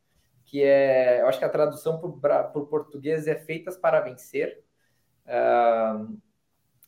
que 0.44 0.62
é, 0.62 1.22
eu 1.22 1.29
acho 1.29 1.38
que 1.38 1.44
a 1.44 1.48
tradução 1.48 1.98
para 2.20 2.53
o 2.55 2.66
português 2.66 3.27
é 3.27 3.35
Feitas 3.35 3.77
para 3.77 4.01
Vencer. 4.01 4.62
Uh, 5.25 6.18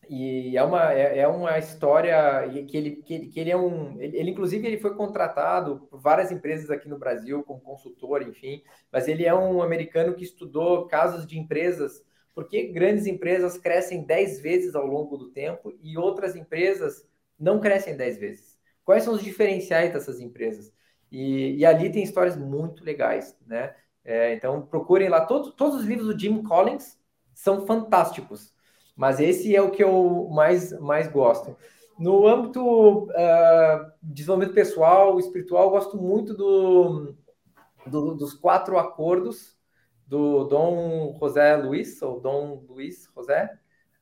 e 0.09 0.57
é 0.57 0.62
uma, 0.62 0.93
é, 0.93 1.19
é, 1.19 1.29
uma 1.29 1.59
história 1.59 2.17
que 2.69 2.77
ele, 2.77 2.97
que 2.97 3.14
ele, 3.14 3.27
que 3.29 3.40
ele 3.40 3.51
é 3.51 3.57
um. 3.57 4.01
Ele, 4.01 4.17
ele, 4.17 4.31
inclusive, 4.31 4.67
ele 4.67 4.79
foi 4.79 4.95
contratado 4.95 5.87
por 5.90 6.01
várias 6.01 6.31
empresas 6.31 6.71
aqui 6.71 6.88
no 6.88 6.99
Brasil 6.99 7.43
como 7.43 7.61
consultor, 7.61 8.23
enfim, 8.23 8.62
mas 8.93 9.09
ele 9.09 9.25
é 9.25 9.35
um 9.35 9.62
americano 9.62 10.14
que 10.14 10.25
estudou 10.25 10.87
casos 10.87 11.27
de 11.27 11.38
empresas, 11.38 12.05
porque 12.35 12.69
grandes 12.69 13.07
empresas 13.07 13.59
crescem 13.59 14.05
10 14.05 14.40
vezes 14.40 14.75
ao 14.75 14.87
longo 14.87 15.17
do 15.17 15.31
tempo 15.31 15.73
e 15.83 15.99
outras 15.99 16.37
empresas 16.37 17.07
não 17.38 17.61
crescem 17.61 17.97
10 17.97 18.19
vezes. 18.19 18.59
Quais 18.85 19.03
são 19.03 19.14
os 19.14 19.23
diferenciais 19.23 19.93
dessas 19.93 20.21
empresas? 20.21 20.73
E, 21.11 21.57
e 21.57 21.67
ali 21.67 21.90
tem 21.90 22.03
histórias 22.03 22.37
muito 22.37 22.85
legais, 22.85 23.37
né? 23.47 23.75
É, 24.05 24.35
então 24.35 24.62
procurem 24.62 25.09
lá, 25.09 25.25
todos, 25.25 25.55
todos 25.55 25.81
os 25.81 25.87
livros 25.87 26.07
do 26.07 26.19
Jim 26.19 26.43
Collins 26.43 26.99
são 27.35 27.67
fantásticos 27.67 28.54
mas 28.96 29.20
esse 29.20 29.54
é 29.54 29.61
o 29.61 29.70
que 29.70 29.83
eu 29.83 30.28
mais, 30.33 30.78
mais 30.80 31.09
gosto. 31.09 31.57
No 31.98 32.26
âmbito 32.26 33.04
uh, 33.04 33.92
desenvolvimento 34.02 34.54
pessoal, 34.54 35.18
espiritual, 35.18 35.64
eu 35.64 35.70
gosto 35.70 35.96
muito 35.96 36.35
do, 36.35 37.14
do, 37.87 38.14
dos 38.14 38.35
quatro 38.35 38.78
acordos 38.78 39.57
do 40.07 40.44
Dom 40.44 41.16
José 41.18 41.57
Luiz, 41.57 42.00
ou 42.02 42.20
Dom 42.20 42.64
Luiz 42.68 43.09
José. 43.14 43.50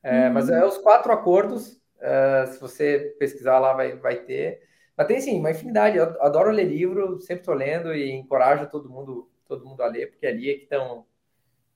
É, 0.02 0.26
uhum. 0.26 0.35
Mas 0.35 0.48
é 0.48 0.64
os 0.64 0.78
quatro 0.78 1.12
acordos, 1.12 1.81
uh, 1.98 2.50
se 2.50 2.61
você 2.61 3.14
pesquisar 3.18 3.59
lá, 3.59 3.72
vai, 3.72 3.96
vai 3.96 4.16
ter. 4.16 4.62
Mas 4.96 5.07
tem, 5.07 5.20
sim, 5.20 5.38
uma 5.38 5.50
infinidade. 5.50 5.96
Eu 5.96 6.05
adoro 6.20 6.50
ler 6.50 6.64
livro, 6.64 7.20
sempre 7.20 7.42
estou 7.42 7.55
lendo 7.55 7.94
e 7.94 8.11
encorajo 8.11 8.68
todo 8.68 8.90
mundo, 8.90 9.31
todo 9.46 9.64
mundo 9.64 9.83
a 9.83 9.87
ler, 9.87 10.11
porque 10.11 10.26
ali 10.26 10.50
é 10.50 10.55
que 10.55 10.64
estão 10.64 11.07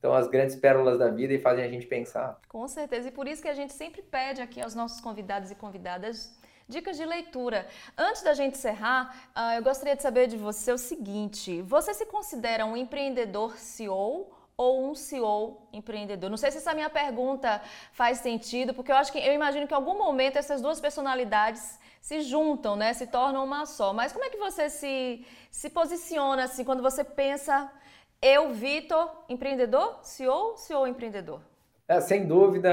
são 0.00 0.14
as 0.14 0.28
grandes 0.28 0.56
pérolas 0.56 0.98
da 0.98 1.08
vida 1.08 1.32
e 1.32 1.38
fazem 1.38 1.64
a 1.64 1.68
gente 1.68 1.86
pensar. 1.86 2.40
Com 2.48 2.66
certeza, 2.68 3.08
e 3.08 3.10
por 3.10 3.26
isso 3.26 3.42
que 3.42 3.48
a 3.48 3.54
gente 3.54 3.72
sempre 3.72 4.02
pede 4.02 4.40
aqui 4.40 4.60
aos 4.60 4.74
nossos 4.74 5.00
convidados 5.00 5.50
e 5.50 5.54
convidadas 5.54 6.38
dicas 6.68 6.96
de 6.96 7.04
leitura. 7.04 7.66
Antes 7.96 8.22
da 8.22 8.34
gente 8.34 8.54
encerrar, 8.56 9.30
uh, 9.36 9.56
eu 9.56 9.62
gostaria 9.62 9.96
de 9.96 10.02
saber 10.02 10.26
de 10.26 10.36
você 10.36 10.72
o 10.72 10.78
seguinte: 10.78 11.62
você 11.62 11.94
se 11.94 12.06
considera 12.06 12.64
um 12.66 12.76
empreendedor 12.76 13.56
CEO? 13.56 14.32
ou 14.58 14.90
um 14.90 14.94
CEO 14.94 15.68
empreendedor? 15.72 16.30
Não 16.30 16.36
sei 16.38 16.50
se 16.50 16.56
essa 16.56 16.72
minha 16.72 16.88
pergunta 16.88 17.60
faz 17.92 18.18
sentido, 18.18 18.72
porque 18.72 18.90
eu 18.90 18.96
acho 18.96 19.12
que 19.12 19.18
eu 19.18 19.34
imagino 19.34 19.66
que 19.66 19.74
em 19.74 19.76
algum 19.76 19.98
momento 19.98 20.36
essas 20.36 20.62
duas 20.62 20.80
personalidades 20.80 21.78
se 22.00 22.22
juntam, 22.22 22.74
né? 22.74 22.94
Se 22.94 23.06
tornam 23.06 23.44
uma 23.44 23.66
só. 23.66 23.92
Mas 23.92 24.12
como 24.12 24.24
é 24.24 24.30
que 24.30 24.38
você 24.38 24.70
se, 24.70 25.26
se 25.50 25.68
posiciona 25.68 26.44
assim 26.44 26.64
quando 26.64 26.82
você 26.82 27.04
pensa 27.04 27.70
eu, 28.20 28.52
Vitor, 28.52 29.24
empreendedor, 29.28 30.00
CEO, 30.02 30.56
CEO 30.56 30.86
empreendedor? 30.86 31.40
É, 31.88 32.00
sem 32.00 32.26
dúvida, 32.26 32.70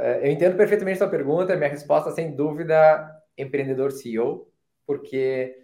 é, 0.00 0.26
eu 0.26 0.30
entendo 0.30 0.56
perfeitamente 0.56 0.98
sua 0.98 1.08
pergunta. 1.08 1.56
Minha 1.56 1.70
resposta, 1.70 2.12
sem 2.12 2.34
dúvida, 2.34 3.10
empreendedor 3.36 3.90
CEO, 3.90 4.48
porque 4.86 5.56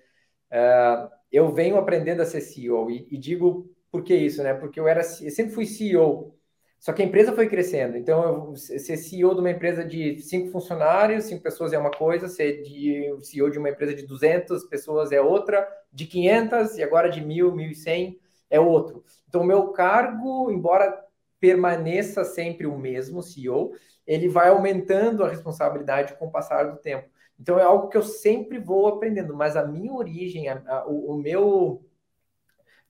uh, 0.51 1.09
eu 1.31 1.53
venho 1.53 1.77
aprendendo 1.77 2.23
a 2.23 2.27
ser 2.27 2.41
CEO 2.41 2.91
e, 2.91 3.07
e, 3.11 3.17
digo 3.17 3.71
por 3.91 4.03
que 4.03 4.15
isso, 4.15 4.43
né? 4.43 4.53
Porque 4.55 4.81
eu 4.81 4.89
era, 4.89 5.01
eu 5.01 5.31
sempre 5.31 5.55
fui 5.55 5.65
CEO, 5.65 6.37
só 6.81 6.93
que 6.93 7.03
a 7.03 7.05
empresa 7.05 7.33
foi 7.33 7.49
crescendo. 7.49 7.97
Então, 7.97 8.51
eu, 8.51 8.57
ser 8.57 8.97
CEO 8.97 9.35
de 9.35 9.41
uma 9.41 9.51
empresa 9.51 9.85
de 9.85 10.21
cinco 10.21 10.51
funcionários, 10.51 11.25
cinco 11.25 11.43
pessoas 11.43 11.73
é 11.73 11.79
uma 11.79 11.91
coisa, 11.91 12.29
ser 12.29 12.63
de, 12.63 13.17
CEO 13.23 13.51
de 13.51 13.59
uma 13.59 13.71
empresa 13.71 13.95
de 13.95 14.07
200 14.07 14.65
pessoas 14.65 15.13
é 15.13 15.21
outra, 15.21 15.67
de 15.93 16.07
500 16.07 16.79
e 16.79 16.83
agora 16.83 17.09
de 17.09 17.21
1.000, 17.21 17.53
1.100 17.53 18.19
é 18.51 18.59
outro. 18.59 19.05
Então, 19.29 19.43
o 19.43 19.47
meu 19.47 19.69
cargo, 19.69 20.51
embora 20.51 21.05
permaneça 21.41 22.25
sempre 22.25 22.67
o 22.67 22.77
mesmo 22.77 23.23
CEO, 23.23 23.73
ele 24.07 24.29
vai 24.29 24.49
aumentando 24.49 25.25
a 25.25 25.29
responsabilidade 25.29 26.15
com 26.15 26.27
o 26.27 26.31
passar 26.31 26.65
do 26.65 26.79
tempo. 26.79 27.09
Então, 27.39 27.59
é 27.59 27.63
algo 27.63 27.89
que 27.89 27.97
eu 27.97 28.03
sempre 28.03 28.59
vou 28.59 28.89
aprendendo, 28.89 29.35
mas 29.35 29.57
a 29.57 29.65
minha 29.65 29.93
origem, 29.93 30.49
a, 30.49 30.63
a, 30.67 30.89
o, 30.89 31.13
o, 31.13 31.17
meu. 31.17 31.85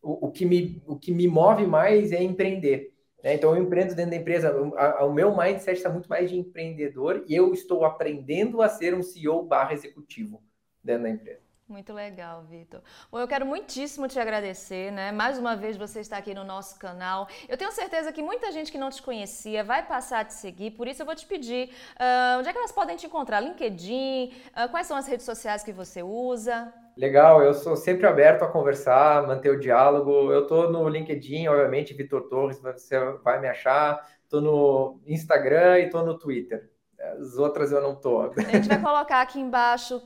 O, 0.00 0.28
o, 0.28 0.30
que 0.30 0.46
me, 0.46 0.82
o 0.86 0.96
que 0.96 1.12
me 1.12 1.28
move 1.28 1.66
mais 1.66 2.12
é 2.12 2.22
empreender. 2.22 2.94
Né? 3.22 3.34
Então, 3.34 3.54
eu 3.54 3.62
empreendo 3.62 3.94
dentro 3.94 4.12
da 4.12 4.16
empresa. 4.16 4.54
A, 4.76 5.04
o 5.04 5.12
meu 5.12 5.36
mindset 5.36 5.76
está 5.76 5.90
muito 5.90 6.08
mais 6.08 6.30
de 6.30 6.38
empreendedor 6.38 7.24
e 7.26 7.34
eu 7.34 7.52
estou 7.52 7.84
aprendendo 7.84 8.62
a 8.62 8.68
ser 8.68 8.94
um 8.94 9.02
CEO 9.02 9.42
barra 9.42 9.74
executivo 9.74 10.42
dentro 10.82 11.02
da 11.02 11.10
empresa. 11.10 11.47
Muito 11.68 11.92
legal, 11.92 12.44
Vitor. 12.44 12.80
Bom, 13.12 13.20
eu 13.20 13.28
quero 13.28 13.44
muitíssimo 13.44 14.08
te 14.08 14.18
agradecer, 14.18 14.90
né? 14.90 15.12
Mais 15.12 15.38
uma 15.38 15.54
vez 15.54 15.76
você 15.76 16.00
está 16.00 16.16
aqui 16.16 16.32
no 16.32 16.42
nosso 16.42 16.78
canal. 16.78 17.28
Eu 17.46 17.58
tenho 17.58 17.70
certeza 17.72 18.10
que 18.10 18.22
muita 18.22 18.50
gente 18.50 18.72
que 18.72 18.78
não 18.78 18.88
te 18.88 19.02
conhecia 19.02 19.62
vai 19.62 19.84
passar 19.86 20.20
a 20.20 20.24
te 20.24 20.32
seguir, 20.32 20.70
por 20.70 20.88
isso 20.88 21.02
eu 21.02 21.06
vou 21.06 21.14
te 21.14 21.26
pedir 21.26 21.68
uh, 21.96 22.38
onde 22.38 22.48
é 22.48 22.52
que 22.52 22.58
elas 22.58 22.72
podem 22.72 22.96
te 22.96 23.04
encontrar? 23.04 23.40
LinkedIn? 23.40 24.32
Uh, 24.56 24.70
quais 24.70 24.86
são 24.86 24.96
as 24.96 25.06
redes 25.06 25.26
sociais 25.26 25.62
que 25.62 25.70
você 25.70 26.02
usa? 26.02 26.72
Legal, 26.96 27.42
eu 27.42 27.52
sou 27.52 27.76
sempre 27.76 28.06
aberto 28.06 28.44
a 28.44 28.48
conversar, 28.48 29.26
manter 29.26 29.50
o 29.50 29.60
diálogo. 29.60 30.32
Eu 30.32 30.44
estou 30.44 30.72
no 30.72 30.88
LinkedIn, 30.88 31.48
obviamente, 31.48 31.92
Vitor 31.92 32.30
Torres, 32.30 32.58
você 32.62 32.98
vai 33.22 33.38
me 33.40 33.46
achar. 33.46 34.08
Estou 34.24 34.40
no 34.40 35.00
Instagram 35.06 35.80
e 35.80 35.84
estou 35.84 36.02
no 36.02 36.18
Twitter. 36.18 36.70
As 36.98 37.36
outras 37.36 37.72
eu 37.72 37.82
não 37.82 37.92
estou. 37.92 38.22
A 38.22 38.40
gente 38.40 38.68
vai 38.68 38.80
colocar 38.80 39.20
aqui 39.20 39.38
embaixo 39.38 40.02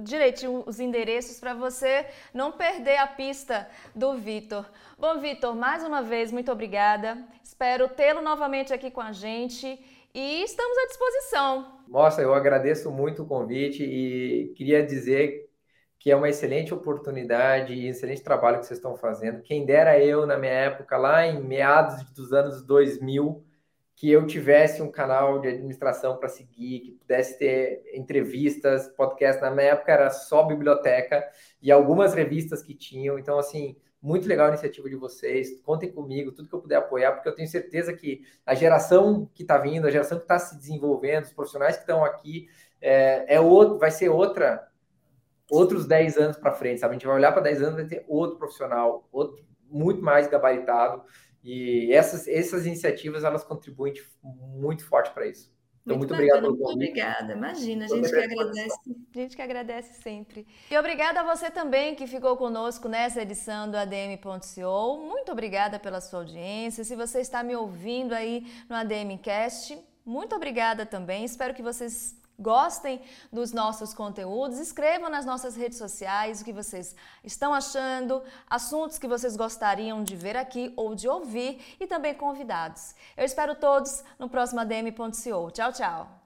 direitinho 0.00 0.62
os 0.66 0.80
endereços 0.80 1.38
para 1.38 1.54
você 1.54 2.06
não 2.32 2.52
perder 2.52 2.96
a 2.96 3.06
pista 3.06 3.68
do 3.94 4.14
Vitor. 4.14 4.64
Bom, 4.98 5.18
Vitor, 5.18 5.54
mais 5.54 5.84
uma 5.84 6.02
vez, 6.02 6.32
muito 6.32 6.50
obrigada. 6.50 7.18
Espero 7.42 7.88
tê-lo 7.88 8.20
novamente 8.20 8.72
aqui 8.72 8.90
com 8.90 9.00
a 9.00 9.12
gente 9.12 9.78
e 10.14 10.42
estamos 10.42 10.76
à 10.78 10.86
disposição. 10.86 11.80
Nossa, 11.88 12.22
eu 12.22 12.34
agradeço 12.34 12.90
muito 12.90 13.22
o 13.22 13.26
convite 13.26 13.84
e 13.84 14.52
queria 14.56 14.84
dizer 14.84 15.50
que 15.98 16.10
é 16.10 16.16
uma 16.16 16.28
excelente 16.28 16.74
oportunidade 16.74 17.72
e 17.72 17.88
excelente 17.88 18.22
trabalho 18.22 18.58
que 18.58 18.66
vocês 18.66 18.78
estão 18.78 18.94
fazendo. 18.94 19.42
Quem 19.42 19.64
dera 19.64 19.98
eu, 19.98 20.26
na 20.26 20.36
minha 20.36 20.52
época, 20.52 20.96
lá 20.96 21.26
em 21.26 21.42
meados 21.42 22.04
dos 22.12 22.32
anos 22.32 22.62
2000, 22.62 23.42
que 23.96 24.10
eu 24.10 24.26
tivesse 24.26 24.82
um 24.82 24.90
canal 24.90 25.40
de 25.40 25.48
administração 25.48 26.16
para 26.16 26.28
seguir, 26.28 26.80
que 26.80 26.92
pudesse 26.92 27.38
ter 27.38 27.82
entrevistas, 27.94 28.88
podcast. 28.88 29.40
Na 29.40 29.50
minha 29.50 29.68
época 29.68 29.92
era 29.92 30.10
só 30.10 30.42
biblioteca 30.42 31.24
e 31.62 31.70
algumas 31.70 32.12
revistas 32.12 32.62
que 32.62 32.74
tinham. 32.74 33.18
Então, 33.18 33.38
assim, 33.38 33.76
muito 34.02 34.28
legal 34.28 34.46
a 34.46 34.48
iniciativa 34.50 34.88
de 34.88 34.96
vocês. 34.96 35.60
Contem 35.62 35.90
comigo, 35.90 36.32
tudo 36.32 36.48
que 36.48 36.54
eu 36.54 36.60
puder 36.60 36.76
apoiar, 36.76 37.12
porque 37.12 37.28
eu 37.28 37.34
tenho 37.34 37.48
certeza 37.48 37.92
que 37.92 38.22
a 38.44 38.54
geração 38.54 39.30
que 39.32 39.42
está 39.42 39.58
vindo, 39.58 39.86
a 39.86 39.90
geração 39.90 40.18
que 40.18 40.24
está 40.24 40.38
se 40.38 40.56
desenvolvendo, 40.58 41.24
os 41.24 41.32
profissionais 41.32 41.76
que 41.76 41.82
estão 41.82 42.04
aqui, 42.04 42.48
é, 42.80 43.36
é 43.36 43.40
outro, 43.40 43.78
vai 43.78 43.90
ser 43.90 44.08
outra 44.08 44.68
outros 45.50 45.86
10 45.86 46.16
anos 46.18 46.36
para 46.36 46.52
frente, 46.52 46.80
sabe? 46.80 46.92
A 46.92 46.94
gente 46.94 47.06
vai 47.06 47.16
olhar 47.16 47.32
para 47.32 47.42
10 47.42 47.62
anos 47.62 47.74
vai 47.76 47.84
ter 47.86 48.04
outro 48.08 48.38
profissional, 48.38 49.08
outro 49.12 49.44
muito 49.70 50.02
mais 50.02 50.26
gabaritado. 50.28 51.02
E 51.44 51.92
essas, 51.92 52.26
essas 52.26 52.64
iniciativas 52.64 53.22
elas 53.22 53.44
contribuem 53.44 53.92
muito 54.22 54.84
forte 54.86 55.12
para 55.12 55.26
isso. 55.26 55.54
Então, 55.84 55.98
muito, 55.98 56.14
muito 56.14 56.14
obrigado 56.14 56.40
pelo 56.40 56.56
convite. 56.56 56.76
Muito 56.76 56.90
obrigada. 56.90 57.32
Imagina, 57.34 57.84
a 57.84 57.88
gente 57.88 58.08
que 58.08 58.16
agradece. 58.16 58.78
A 59.14 59.18
gente 59.18 59.36
que 59.36 59.42
agradece 59.42 60.02
sempre. 60.02 60.46
E 60.70 60.78
obrigada 60.78 61.20
a 61.20 61.22
você 61.22 61.50
também 61.50 61.94
que 61.94 62.06
ficou 62.06 62.34
conosco 62.38 62.88
nessa 62.88 63.20
edição 63.20 63.70
do 63.70 63.76
ADM.co. 63.76 64.96
Muito 64.96 65.30
obrigada 65.30 65.78
pela 65.78 66.00
sua 66.00 66.20
audiência. 66.20 66.82
Se 66.84 66.96
você 66.96 67.20
está 67.20 67.42
me 67.42 67.54
ouvindo 67.54 68.14
aí 68.14 68.46
no 68.66 68.74
ADMcast, 68.76 69.78
muito 70.06 70.34
obrigada 70.34 70.86
também. 70.86 71.22
Espero 71.22 71.52
que 71.52 71.62
vocês 71.62 72.16
Gostem 72.38 73.00
dos 73.32 73.52
nossos 73.52 73.94
conteúdos, 73.94 74.58
escrevam 74.58 75.08
nas 75.08 75.24
nossas 75.24 75.54
redes 75.54 75.78
sociais 75.78 76.40
o 76.40 76.44
que 76.44 76.52
vocês 76.52 76.94
estão 77.22 77.54
achando, 77.54 78.22
assuntos 78.48 78.98
que 78.98 79.06
vocês 79.06 79.36
gostariam 79.36 80.02
de 80.02 80.16
ver 80.16 80.36
aqui 80.36 80.72
ou 80.76 80.94
de 80.94 81.08
ouvir 81.08 81.76
e 81.78 81.86
também 81.86 82.14
convidados. 82.14 82.94
Eu 83.16 83.24
espero 83.24 83.54
todos 83.54 84.02
no 84.18 84.28
próximo 84.28 84.60
ADM.co. 84.60 85.50
Tchau, 85.52 85.72
tchau! 85.72 86.23